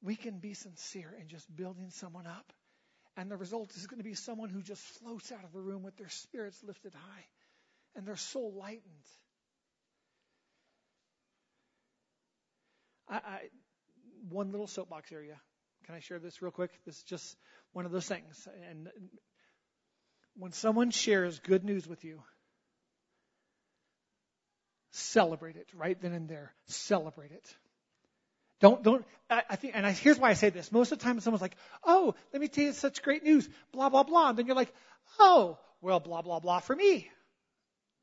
We 0.02 0.14
can 0.16 0.38
be 0.38 0.54
sincere 0.54 1.14
in 1.20 1.28
just 1.28 1.54
building 1.54 1.90
someone 1.90 2.26
up 2.26 2.52
and 3.18 3.28
the 3.28 3.36
result 3.36 3.74
is 3.76 3.88
going 3.88 3.98
to 3.98 4.04
be 4.04 4.14
someone 4.14 4.48
who 4.48 4.62
just 4.62 4.80
floats 5.00 5.32
out 5.32 5.42
of 5.42 5.52
the 5.52 5.60
room 5.60 5.82
with 5.82 5.96
their 5.96 6.08
spirits 6.08 6.62
lifted 6.62 6.94
high 6.94 7.24
and 7.96 8.06
their 8.06 8.16
soul 8.16 8.54
lightened. 8.56 8.82
I, 13.08 13.16
I, 13.16 13.40
one 14.28 14.52
little 14.52 14.68
soapbox 14.68 15.10
area. 15.10 15.34
Can 15.84 15.96
I 15.96 15.98
share 15.98 16.20
this 16.20 16.40
real 16.40 16.52
quick? 16.52 16.70
This 16.86 16.98
is 16.98 17.02
just 17.02 17.36
one 17.72 17.86
of 17.86 17.90
those 17.90 18.06
things. 18.06 18.46
And 18.70 18.88
when 20.36 20.52
someone 20.52 20.92
shares 20.92 21.40
good 21.40 21.64
news 21.64 21.88
with 21.88 22.04
you, 22.04 22.22
celebrate 24.92 25.56
it 25.56 25.66
right 25.74 26.00
then 26.00 26.12
and 26.12 26.28
there. 26.28 26.52
Celebrate 26.66 27.32
it. 27.32 27.56
Don't, 28.60 28.82
don't, 28.82 29.04
I, 29.30 29.56
think, 29.56 29.76
and 29.76 29.86
I, 29.86 29.92
here's 29.92 30.18
why 30.18 30.30
I 30.30 30.34
say 30.34 30.50
this. 30.50 30.72
Most 30.72 30.90
of 30.90 30.98
the 30.98 31.04
time 31.04 31.20
someone's 31.20 31.42
like, 31.42 31.56
oh, 31.84 32.14
let 32.32 32.40
me 32.40 32.48
tell 32.48 32.64
you 32.64 32.72
such 32.72 33.02
great 33.02 33.22
news, 33.22 33.48
blah, 33.72 33.88
blah, 33.88 34.02
blah. 34.02 34.30
And 34.30 34.38
then 34.38 34.46
you're 34.46 34.56
like, 34.56 34.72
oh, 35.20 35.58
well, 35.80 36.00
blah, 36.00 36.22
blah, 36.22 36.40
blah 36.40 36.60
for 36.60 36.74
me. 36.74 37.08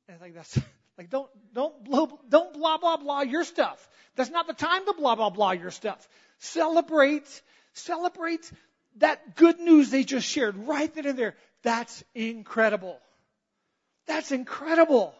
And 0.07 0.21
like 0.21 0.35
that's, 0.35 0.57
like 0.97 1.09
don't, 1.09 1.29
don't 1.53 1.83
blow, 1.83 2.19
don't 2.29 2.53
blah, 2.53 2.77
blah, 2.77 2.97
blah 2.97 3.21
your 3.21 3.43
stuff. 3.43 3.89
That's 4.15 4.29
not 4.29 4.47
the 4.47 4.53
time 4.53 4.85
to 4.85 4.93
blah, 4.93 5.15
blah, 5.15 5.29
blah 5.29 5.51
your 5.51 5.71
stuff. 5.71 6.07
Celebrate, 6.39 7.27
celebrate 7.73 8.49
that 8.97 9.35
good 9.35 9.59
news 9.59 9.89
they 9.89 10.03
just 10.03 10.27
shared 10.27 10.55
right 10.67 10.93
then 10.93 11.05
and 11.05 11.19
there. 11.19 11.35
That's 11.63 12.03
incredible. 12.13 12.99
That's 14.05 14.31
incredible. 14.31 15.15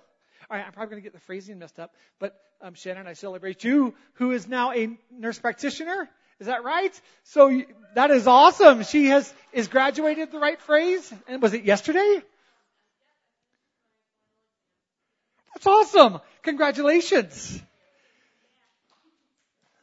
All 0.49 0.58
right, 0.58 0.65
I'm 0.65 0.73
probably 0.73 0.91
going 0.91 1.01
to 1.01 1.05
get 1.05 1.13
the 1.13 1.19
phrasing 1.25 1.60
messed 1.60 1.79
up, 1.79 1.93
but 2.19 2.36
um, 2.62 2.75
Shannon, 2.75 3.08
I 3.08 3.13
celebrate 3.13 3.63
you, 3.63 3.95
who 4.13 4.31
is 4.31 4.47
now 4.47 4.71
a 4.73 4.97
nurse 5.12 5.39
practitioner. 5.39 6.10
Is 6.39 6.47
that 6.47 6.63
right? 6.63 6.99
So 7.23 7.63
that 7.95 8.12
is 8.12 8.27
awesome. 8.27 8.84
She 8.84 9.08
has 9.08 9.34
is 9.53 9.67
graduated 9.67 10.31
the 10.31 10.39
right 10.39 10.60
phrase. 10.60 11.12
And 11.27 11.41
was 11.41 11.53
it 11.53 11.63
yesterday? 11.63 12.21
That's 15.53 15.65
awesome. 15.65 16.19
Congratulations. 16.43 17.62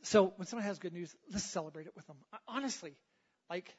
So 0.02 0.34
when 0.36 0.46
someone 0.46 0.66
has 0.66 0.78
good 0.78 0.92
news, 0.92 1.14
let's 1.32 1.44
celebrate 1.44 1.86
it 1.86 1.96
with 1.96 2.06
them. 2.06 2.16
Honestly, 2.46 2.92
like 3.48 3.74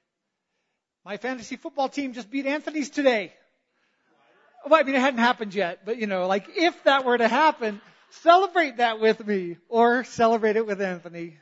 my 1.05 1.17
fantasy 1.17 1.57
football 1.57 1.89
team 1.89 2.13
just 2.13 2.31
beat 2.31 2.47
Anthony's 2.47 2.89
today. 2.89 3.33
Well, 4.65 4.79
I 4.79 4.83
mean, 4.83 4.95
it 4.95 5.01
hadn't 5.01 5.19
happened 5.19 5.53
yet, 5.53 5.85
but 5.85 5.97
you 5.97 6.07
know, 6.07 6.27
like 6.27 6.45
if 6.55 6.83
that 6.85 7.05
were 7.05 7.17
to 7.17 7.27
happen, 7.27 7.81
celebrate 8.09 8.77
that 8.77 8.99
with 8.99 9.25
me 9.25 9.57
or 9.69 10.03
celebrate 10.03 10.55
it 10.55 10.65
with 10.65 10.81
Anthony. 10.81 11.37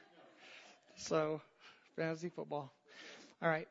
So, 0.98 1.42
fantasy 1.96 2.30
football. 2.30 2.72
All 3.42 3.50
right. 3.50 3.68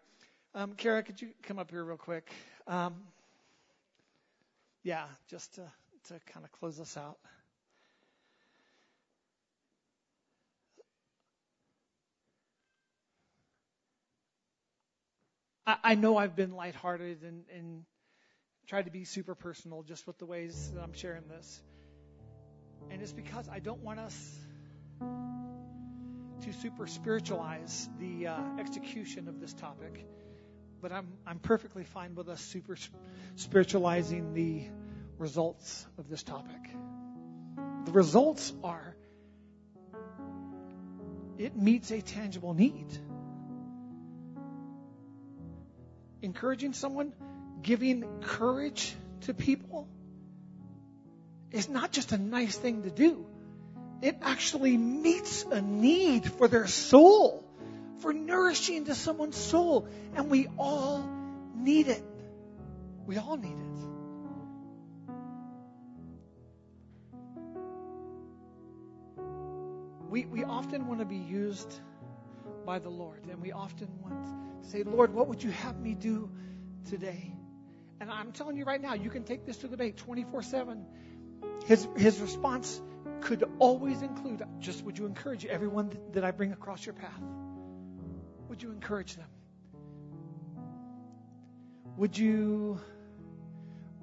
Um, 0.55 0.73
Kara, 0.77 1.03
could 1.03 1.21
you 1.21 1.29
come 1.45 1.59
up 1.59 1.71
here 1.71 1.85
real 1.85 1.97
quick? 1.97 2.31
Um, 2.67 2.95
yeah, 4.83 5.07
just 5.29 5.55
to, 5.57 5.63
to 6.09 6.21
kind 6.33 6.45
of 6.45 6.53
close 6.53 6.81
us 6.81 6.97
out. 6.97 7.19
I, 15.67 15.77
I 15.85 15.95
know 15.95 16.17
I've 16.17 16.35
been 16.35 16.53
lighthearted 16.53 17.23
and, 17.23 17.45
and 17.57 17.85
tried 18.71 18.85
to 18.85 18.93
be 18.93 19.05
super 19.05 19.35
personal 19.35 19.83
just 19.83 20.07
with 20.07 20.17
the 20.19 20.25
ways 20.25 20.71
that 20.73 20.81
I'm 20.81 20.93
sharing 20.93 21.27
this. 21.27 21.61
And 22.89 23.03
it's 23.03 23.13
because 23.13 23.49
I 23.49 23.59
don't 23.59 23.83
want 23.83 23.99
us 23.99 24.39
to 26.43 26.53
super 26.53 26.87
spiritualize 26.87 27.89
the 27.99 28.29
uh, 28.29 28.41
execution 28.61 29.27
of 29.27 29.41
this 29.41 29.53
topic, 29.55 30.07
but 30.81 30.93
I'm 30.93 31.09
I'm 31.27 31.41
perfectly 31.41 31.83
fine 31.83 32.15
with 32.15 32.29
us 32.29 32.41
super 32.41 32.77
spiritualizing 33.35 34.35
the 34.35 34.69
results 35.19 35.85
of 35.99 36.09
this 36.09 36.23
topic. 36.23 36.71
The 37.87 37.93
results 37.93 38.53
are 38.63 38.95
it 41.39 41.57
meets 41.57 41.91
a 41.91 42.01
tangible 42.03 42.55
need. 42.55 42.87
Encouraging 46.23 46.73
someone, 46.73 47.13
giving 47.63 48.05
courage 48.23 48.95
to 49.23 49.35
people 49.35 49.89
is 51.51 51.69
not 51.69 51.93
just 51.93 52.13
a 52.13 52.19
nice 52.19 52.57
thing 52.57 52.83
to 52.83 52.91
do 52.91 53.27
it 54.03 54.17
actually 54.23 54.77
meets 54.77 55.45
a 55.45 55.61
need 55.61 56.31
for 56.33 56.49
their 56.49 56.67
soul, 56.67 57.45
for 57.99 58.13
nourishing 58.13 58.87
to 58.87 58.95
someone's 58.95 59.37
soul. 59.37 59.89
And 60.15 60.31
we 60.31 60.49
all 60.59 61.09
need 61.55 61.89
it. 61.89 62.03
We 63.07 63.19
all 63.19 63.37
need 63.37 63.49
it. 63.49 63.67
We, 70.09 70.25
we 70.25 70.45
often 70.45 70.89
want 70.89 71.01
to 71.01 71.07
be 71.07 71.17
used 71.17 71.73
by 72.67 72.79
the 72.81 72.89
Lord, 72.89 73.25
and 73.31 73.41
we 73.41 73.53
often 73.53 73.89
want 74.03 74.25
to 74.25 74.69
say, 74.71 74.83
Lord, 74.83 75.15
what 75.15 75.29
would 75.29 75.43
you 75.43 75.51
have 75.51 75.79
me 75.79 75.95
do 75.95 76.31
today? 76.89 77.33
And 78.01 78.11
I'm 78.11 78.33
telling 78.33 78.57
you 78.57 78.65
right 78.65 78.81
now, 78.81 78.95
you 78.95 79.11
can 79.11 79.25
take 79.25 79.45
this 79.45 79.59
to 79.59 79.69
the 79.69 79.77
bank 79.77 79.97
24 79.97 80.43
7. 80.43 80.87
His, 81.67 81.87
his 81.97 82.19
response 82.21 82.81
could 83.21 83.45
always 83.59 84.01
include 84.01 84.43
just 84.59 84.83
would 84.85 84.99
you 84.99 85.05
encourage 85.05 85.45
everyone 85.45 85.93
that 86.13 86.25
I 86.25 86.31
bring 86.31 86.53
across 86.53 86.85
your 86.85 86.95
path? 86.95 87.21
Would 88.49 88.63
you 88.63 88.71
encourage 88.71 89.15
them? 89.17 89.29
Would 91.99 92.17
you 92.17 92.81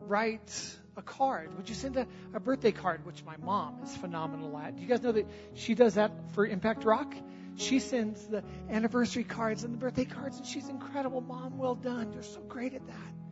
write 0.01 0.77
a 0.95 1.01
card? 1.01 1.57
Would 1.57 1.67
you 1.67 1.75
send 1.75 1.97
a, 1.97 2.07
a 2.33 2.39
birthday 2.39 2.71
card, 2.71 3.05
which 3.05 3.23
my 3.25 3.37
mom 3.37 3.79
is 3.83 3.95
phenomenal 3.97 4.55
at? 4.57 4.75
Do 4.75 4.83
you 4.83 4.87
guys 4.87 5.01
know 5.01 5.11
that 5.11 5.27
she 5.55 5.73
does 5.73 5.95
that 5.95 6.11
for 6.33 6.45
Impact 6.45 6.83
Rock? 6.83 7.15
She 7.55 7.79
sends 7.79 8.23
the 8.27 8.43
anniversary 8.69 9.23
cards 9.23 9.63
and 9.63 9.73
the 9.73 9.79
birthday 9.79 10.05
cards, 10.05 10.37
and 10.37 10.45
she's 10.45 10.69
incredible. 10.69 11.21
Mom, 11.21 11.57
well 11.57 11.73
done. 11.73 12.13
You're 12.13 12.21
so 12.21 12.41
great 12.41 12.75
at 12.75 12.85
that. 12.85 13.26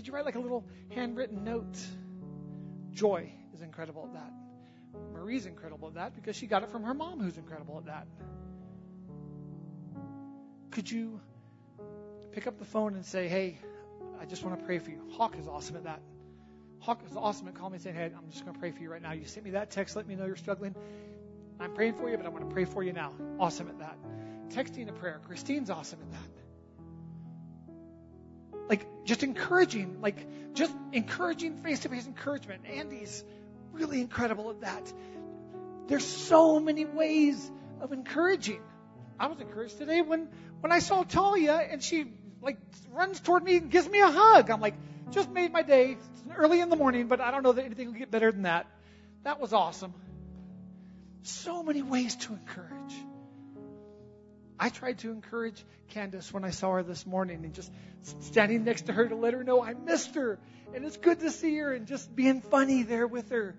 Could 0.00 0.06
you 0.06 0.14
write 0.14 0.24
like 0.24 0.36
a 0.36 0.40
little 0.40 0.64
handwritten 0.94 1.44
note? 1.44 1.78
Joy 2.90 3.30
is 3.52 3.60
incredible 3.60 4.04
at 4.06 4.14
that. 4.14 4.32
Marie's 5.12 5.44
incredible 5.44 5.88
at 5.88 5.94
that 5.96 6.14
because 6.14 6.36
she 6.36 6.46
got 6.46 6.62
it 6.62 6.70
from 6.70 6.84
her 6.84 6.94
mom, 6.94 7.20
who's 7.20 7.36
incredible 7.36 7.76
at 7.76 7.84
that. 7.84 8.06
Could 10.70 10.90
you 10.90 11.20
pick 12.32 12.46
up 12.46 12.58
the 12.58 12.64
phone 12.64 12.94
and 12.94 13.04
say, 13.04 13.28
Hey, 13.28 13.58
I 14.18 14.24
just 14.24 14.42
want 14.42 14.58
to 14.58 14.64
pray 14.64 14.78
for 14.78 14.88
you? 14.88 15.02
Hawk 15.10 15.36
is 15.38 15.46
awesome 15.46 15.76
at 15.76 15.84
that. 15.84 16.00
Hawk 16.78 17.02
is 17.06 17.14
awesome 17.14 17.48
at 17.48 17.54
calling 17.54 17.72
me 17.72 17.76
and 17.76 17.82
saying, 17.82 17.96
Hey, 17.96 18.06
I'm 18.06 18.30
just 18.30 18.42
going 18.42 18.54
to 18.54 18.58
pray 18.58 18.70
for 18.70 18.80
you 18.80 18.90
right 18.90 19.02
now. 19.02 19.12
You 19.12 19.26
sent 19.26 19.44
me 19.44 19.50
that 19.50 19.70
text, 19.70 19.96
let 19.96 20.06
me 20.06 20.14
know 20.14 20.24
you're 20.24 20.36
struggling. 20.36 20.74
I'm 21.60 21.74
praying 21.74 21.96
for 21.96 22.08
you, 22.08 22.16
but 22.16 22.24
I 22.24 22.30
want 22.30 22.48
to 22.48 22.54
pray 22.54 22.64
for 22.64 22.82
you 22.82 22.94
now. 22.94 23.12
Awesome 23.38 23.68
at 23.68 23.78
that. 23.80 23.98
Texting 24.48 24.88
a 24.88 24.92
prayer. 24.94 25.20
Christine's 25.26 25.68
awesome 25.68 26.00
at 26.00 26.10
that. 26.12 26.39
Like, 28.70 28.86
just 29.04 29.24
encouraging, 29.24 30.00
like, 30.00 30.54
just 30.54 30.72
encouraging 30.92 31.56
face 31.56 31.80
to 31.80 31.88
face 31.88 32.06
encouragement. 32.06 32.62
Andy's 32.72 33.24
really 33.72 34.00
incredible 34.00 34.50
at 34.50 34.60
that. 34.60 34.92
There's 35.88 36.06
so 36.06 36.60
many 36.60 36.84
ways 36.84 37.50
of 37.80 37.92
encouraging. 37.92 38.62
I 39.18 39.26
was 39.26 39.40
encouraged 39.40 39.78
today 39.78 40.02
when, 40.02 40.28
when 40.60 40.70
I 40.70 40.78
saw 40.78 41.02
Talia 41.02 41.56
and 41.56 41.82
she 41.82 42.12
like 42.42 42.58
runs 42.92 43.18
toward 43.18 43.42
me 43.42 43.56
and 43.56 43.72
gives 43.72 43.88
me 43.88 44.00
a 44.00 44.10
hug. 44.10 44.50
I'm 44.50 44.60
like, 44.60 44.76
just 45.10 45.30
made 45.30 45.52
my 45.52 45.62
day. 45.62 45.96
It's 45.98 46.24
early 46.36 46.60
in 46.60 46.68
the 46.68 46.76
morning, 46.76 47.08
but 47.08 47.20
I 47.20 47.32
don't 47.32 47.42
know 47.42 47.52
that 47.52 47.64
anything 47.64 47.88
will 47.88 47.98
get 47.98 48.12
better 48.12 48.30
than 48.30 48.42
that. 48.42 48.66
That 49.24 49.40
was 49.40 49.52
awesome. 49.52 49.94
So 51.22 51.64
many 51.64 51.82
ways 51.82 52.14
to 52.16 52.32
encourage. 52.32 52.94
I 54.60 54.68
tried 54.68 54.98
to 54.98 55.10
encourage 55.10 55.64
Candace 55.88 56.32
when 56.32 56.44
I 56.44 56.50
saw 56.50 56.72
her 56.74 56.82
this 56.82 57.06
morning 57.06 57.44
and 57.44 57.54
just 57.54 57.72
standing 58.20 58.62
next 58.64 58.86
to 58.86 58.92
her 58.92 59.08
to 59.08 59.14
let 59.16 59.32
her 59.32 59.42
know 59.42 59.62
I 59.64 59.72
missed 59.72 60.14
her 60.16 60.38
and 60.74 60.84
it's 60.84 60.98
good 60.98 61.20
to 61.20 61.30
see 61.30 61.56
her 61.56 61.72
and 61.72 61.86
just 61.86 62.14
being 62.14 62.42
funny 62.42 62.82
there 62.82 63.06
with 63.06 63.30
her. 63.30 63.56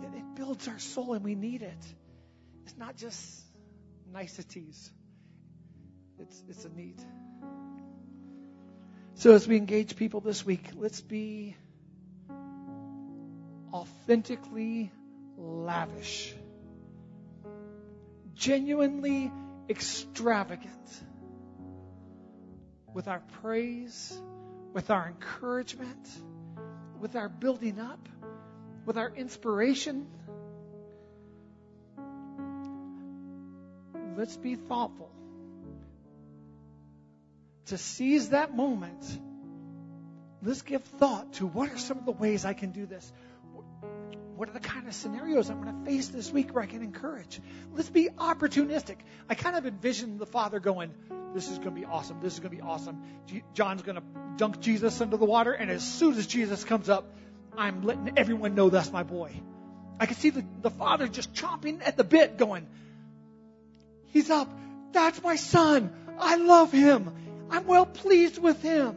It, 0.00 0.14
it 0.14 0.34
builds 0.36 0.68
our 0.68 0.78
soul 0.78 1.14
and 1.14 1.24
we 1.24 1.34
need 1.34 1.62
it. 1.62 1.84
It's 2.64 2.76
not 2.78 2.96
just 2.96 3.42
niceties. 4.12 4.90
It's 6.20 6.42
it's 6.48 6.64
a 6.64 6.68
need. 6.68 7.00
So 9.14 9.34
as 9.34 9.48
we 9.48 9.56
engage 9.56 9.96
people 9.96 10.20
this 10.20 10.46
week, 10.46 10.70
let's 10.76 11.00
be 11.00 11.56
authentically 13.72 14.92
lavish, 15.36 16.34
genuinely 18.34 19.30
extravagant 19.68 21.04
with 22.92 23.06
our 23.06 23.20
praise 23.42 24.20
with 24.72 24.90
our 24.90 25.08
encouragement, 25.08 26.08
with 27.00 27.16
our 27.16 27.28
building 27.28 27.78
up, 27.80 28.08
with 28.86 28.96
our 28.96 29.10
inspiration. 29.14 30.06
Let's 34.16 34.36
be 34.36 34.54
thoughtful 34.54 35.10
to 37.66 37.78
seize 37.78 38.30
that 38.30 38.54
moment. 38.54 39.04
Let's 40.42 40.62
give 40.62 40.82
thought 40.82 41.34
to 41.34 41.46
what 41.46 41.70
are 41.70 41.78
some 41.78 41.98
of 41.98 42.04
the 42.04 42.12
ways 42.12 42.44
I 42.44 42.54
can 42.54 42.70
do 42.70 42.86
this? 42.86 43.12
What 44.36 44.48
are 44.48 44.52
the 44.52 44.60
of 44.90 44.96
scenarios 44.96 45.48
I'm 45.50 45.62
going 45.62 45.84
to 45.84 45.90
face 45.90 46.08
this 46.08 46.30
week 46.30 46.54
where 46.54 46.62
I 46.62 46.66
can 46.66 46.82
encourage? 46.82 47.40
Let's 47.72 47.88
be 47.88 48.08
opportunistic. 48.08 48.96
I 49.28 49.34
kind 49.34 49.56
of 49.56 49.64
envision 49.64 50.18
the 50.18 50.26
Father 50.26 50.60
going, 50.60 50.92
This 51.34 51.48
is 51.48 51.58
going 51.58 51.74
to 51.74 51.80
be 51.80 51.86
awesome. 51.86 52.20
This 52.20 52.34
is 52.34 52.40
going 52.40 52.50
to 52.50 52.56
be 52.56 52.62
awesome. 52.62 53.02
John's 53.54 53.82
going 53.82 53.96
to 53.96 54.02
dunk 54.36 54.60
Jesus 54.60 55.00
under 55.00 55.16
the 55.16 55.24
water, 55.24 55.52
and 55.52 55.70
as 55.70 55.82
soon 55.82 56.14
as 56.18 56.26
Jesus 56.26 56.64
comes 56.64 56.88
up, 56.88 57.14
I'm 57.56 57.82
letting 57.82 58.18
everyone 58.18 58.54
know 58.54 58.68
that's 58.68 58.92
my 58.92 59.02
boy. 59.02 59.32
I 59.98 60.06
can 60.06 60.16
see 60.16 60.30
the, 60.30 60.44
the 60.62 60.70
Father 60.70 61.08
just 61.08 61.32
chomping 61.34 61.86
at 61.86 61.96
the 61.96 62.04
bit, 62.04 62.36
going, 62.36 62.66
He's 64.06 64.30
up. 64.30 64.50
That's 64.92 65.22
my 65.22 65.36
son. 65.36 65.92
I 66.18 66.36
love 66.36 66.72
him. 66.72 67.12
I'm 67.50 67.66
well 67.66 67.86
pleased 67.86 68.38
with 68.38 68.60
him. 68.60 68.96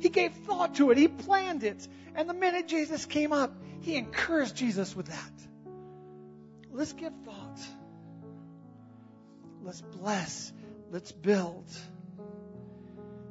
He 0.00 0.08
gave 0.08 0.32
thought 0.32 0.76
to 0.76 0.90
it. 0.90 0.98
He 0.98 1.08
planned 1.08 1.62
it. 1.62 1.86
And 2.14 2.28
the 2.28 2.34
minute 2.34 2.68
Jesus 2.68 3.04
came 3.06 3.32
up, 3.32 3.52
he 3.84 3.96
encouraged 3.96 4.56
Jesus 4.56 4.96
with 4.96 5.06
that. 5.06 5.32
Let's 6.72 6.94
give 6.94 7.12
thought. 7.26 7.60
Let's 9.62 9.82
bless. 9.82 10.52
Let's 10.90 11.12
build. 11.12 11.70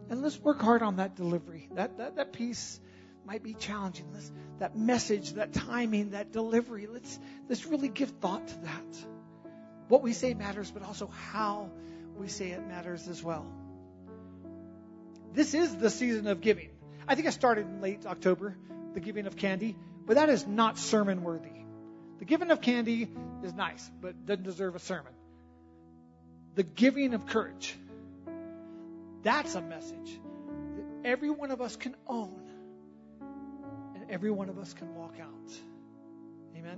And 0.10 0.22
let's 0.22 0.40
work 0.40 0.62
hard 0.62 0.84
on 0.84 0.98
that 0.98 1.16
delivery. 1.16 1.70
That, 1.74 1.98
that, 1.98 2.18
that 2.18 2.34
piece 2.34 2.80
might 3.26 3.42
be 3.42 3.56
challenging. 3.56 4.12
Let's, 4.14 4.32
that 4.60 4.78
message, 4.78 5.34
that 5.34 5.54
timing, 5.54 6.12
that 6.12 6.32
delivery. 6.32 6.86
Let's, 6.86 7.20
let's 7.50 7.66
really 7.66 7.90
give 7.90 8.10
thought 8.10 8.48
to 8.48 8.60
that. 8.60 9.06
What 9.88 10.04
we 10.04 10.14
say 10.14 10.36
matters, 10.36 10.70
but 10.70 10.84
also 10.84 11.08
how 11.32 11.72
we 12.16 12.28
say 12.28 12.52
it 12.52 12.68
matters 12.68 13.08
as 13.08 13.24
well. 13.24 13.52
This 15.34 15.56
is 15.56 15.76
the 15.76 15.90
season 15.90 16.28
of 16.28 16.42
giving. 16.42 16.70
I 17.08 17.16
think 17.16 17.26
I 17.26 17.32
started 17.32 17.66
in 17.66 17.82
late 17.82 18.06
October, 18.06 18.56
the 18.94 19.00
giving 19.00 19.26
of 19.26 19.36
candy. 19.36 19.76
But 20.06 20.16
that 20.16 20.30
is 20.30 20.46
not 20.46 20.78
sermon 20.78 21.24
worthy. 21.24 21.50
The 22.20 22.26
giving 22.26 22.52
of 22.52 22.62
candy 22.62 23.10
is 23.44 23.54
nice, 23.54 23.90
but 24.02 24.26
doesn't 24.26 24.44
deserve 24.44 24.76
a 24.76 24.80
sermon. 24.80 25.14
The 26.56 26.64
giving 26.64 27.14
of 27.14 27.26
courage, 27.26 27.76
that's 29.24 29.56
a 29.56 29.62
message 29.62 30.20
that 30.78 30.86
every 31.10 31.30
one 31.30 31.52
of 31.52 31.62
us 31.62 31.76
can 31.76 31.96
own 32.08 32.42
and 33.96 34.10
every 34.10 34.32
one 34.32 34.50
of 34.50 34.58
us 34.58 34.74
can 34.74 34.94
walk 34.96 35.16
out. 35.20 35.54
Amen. 36.58 36.78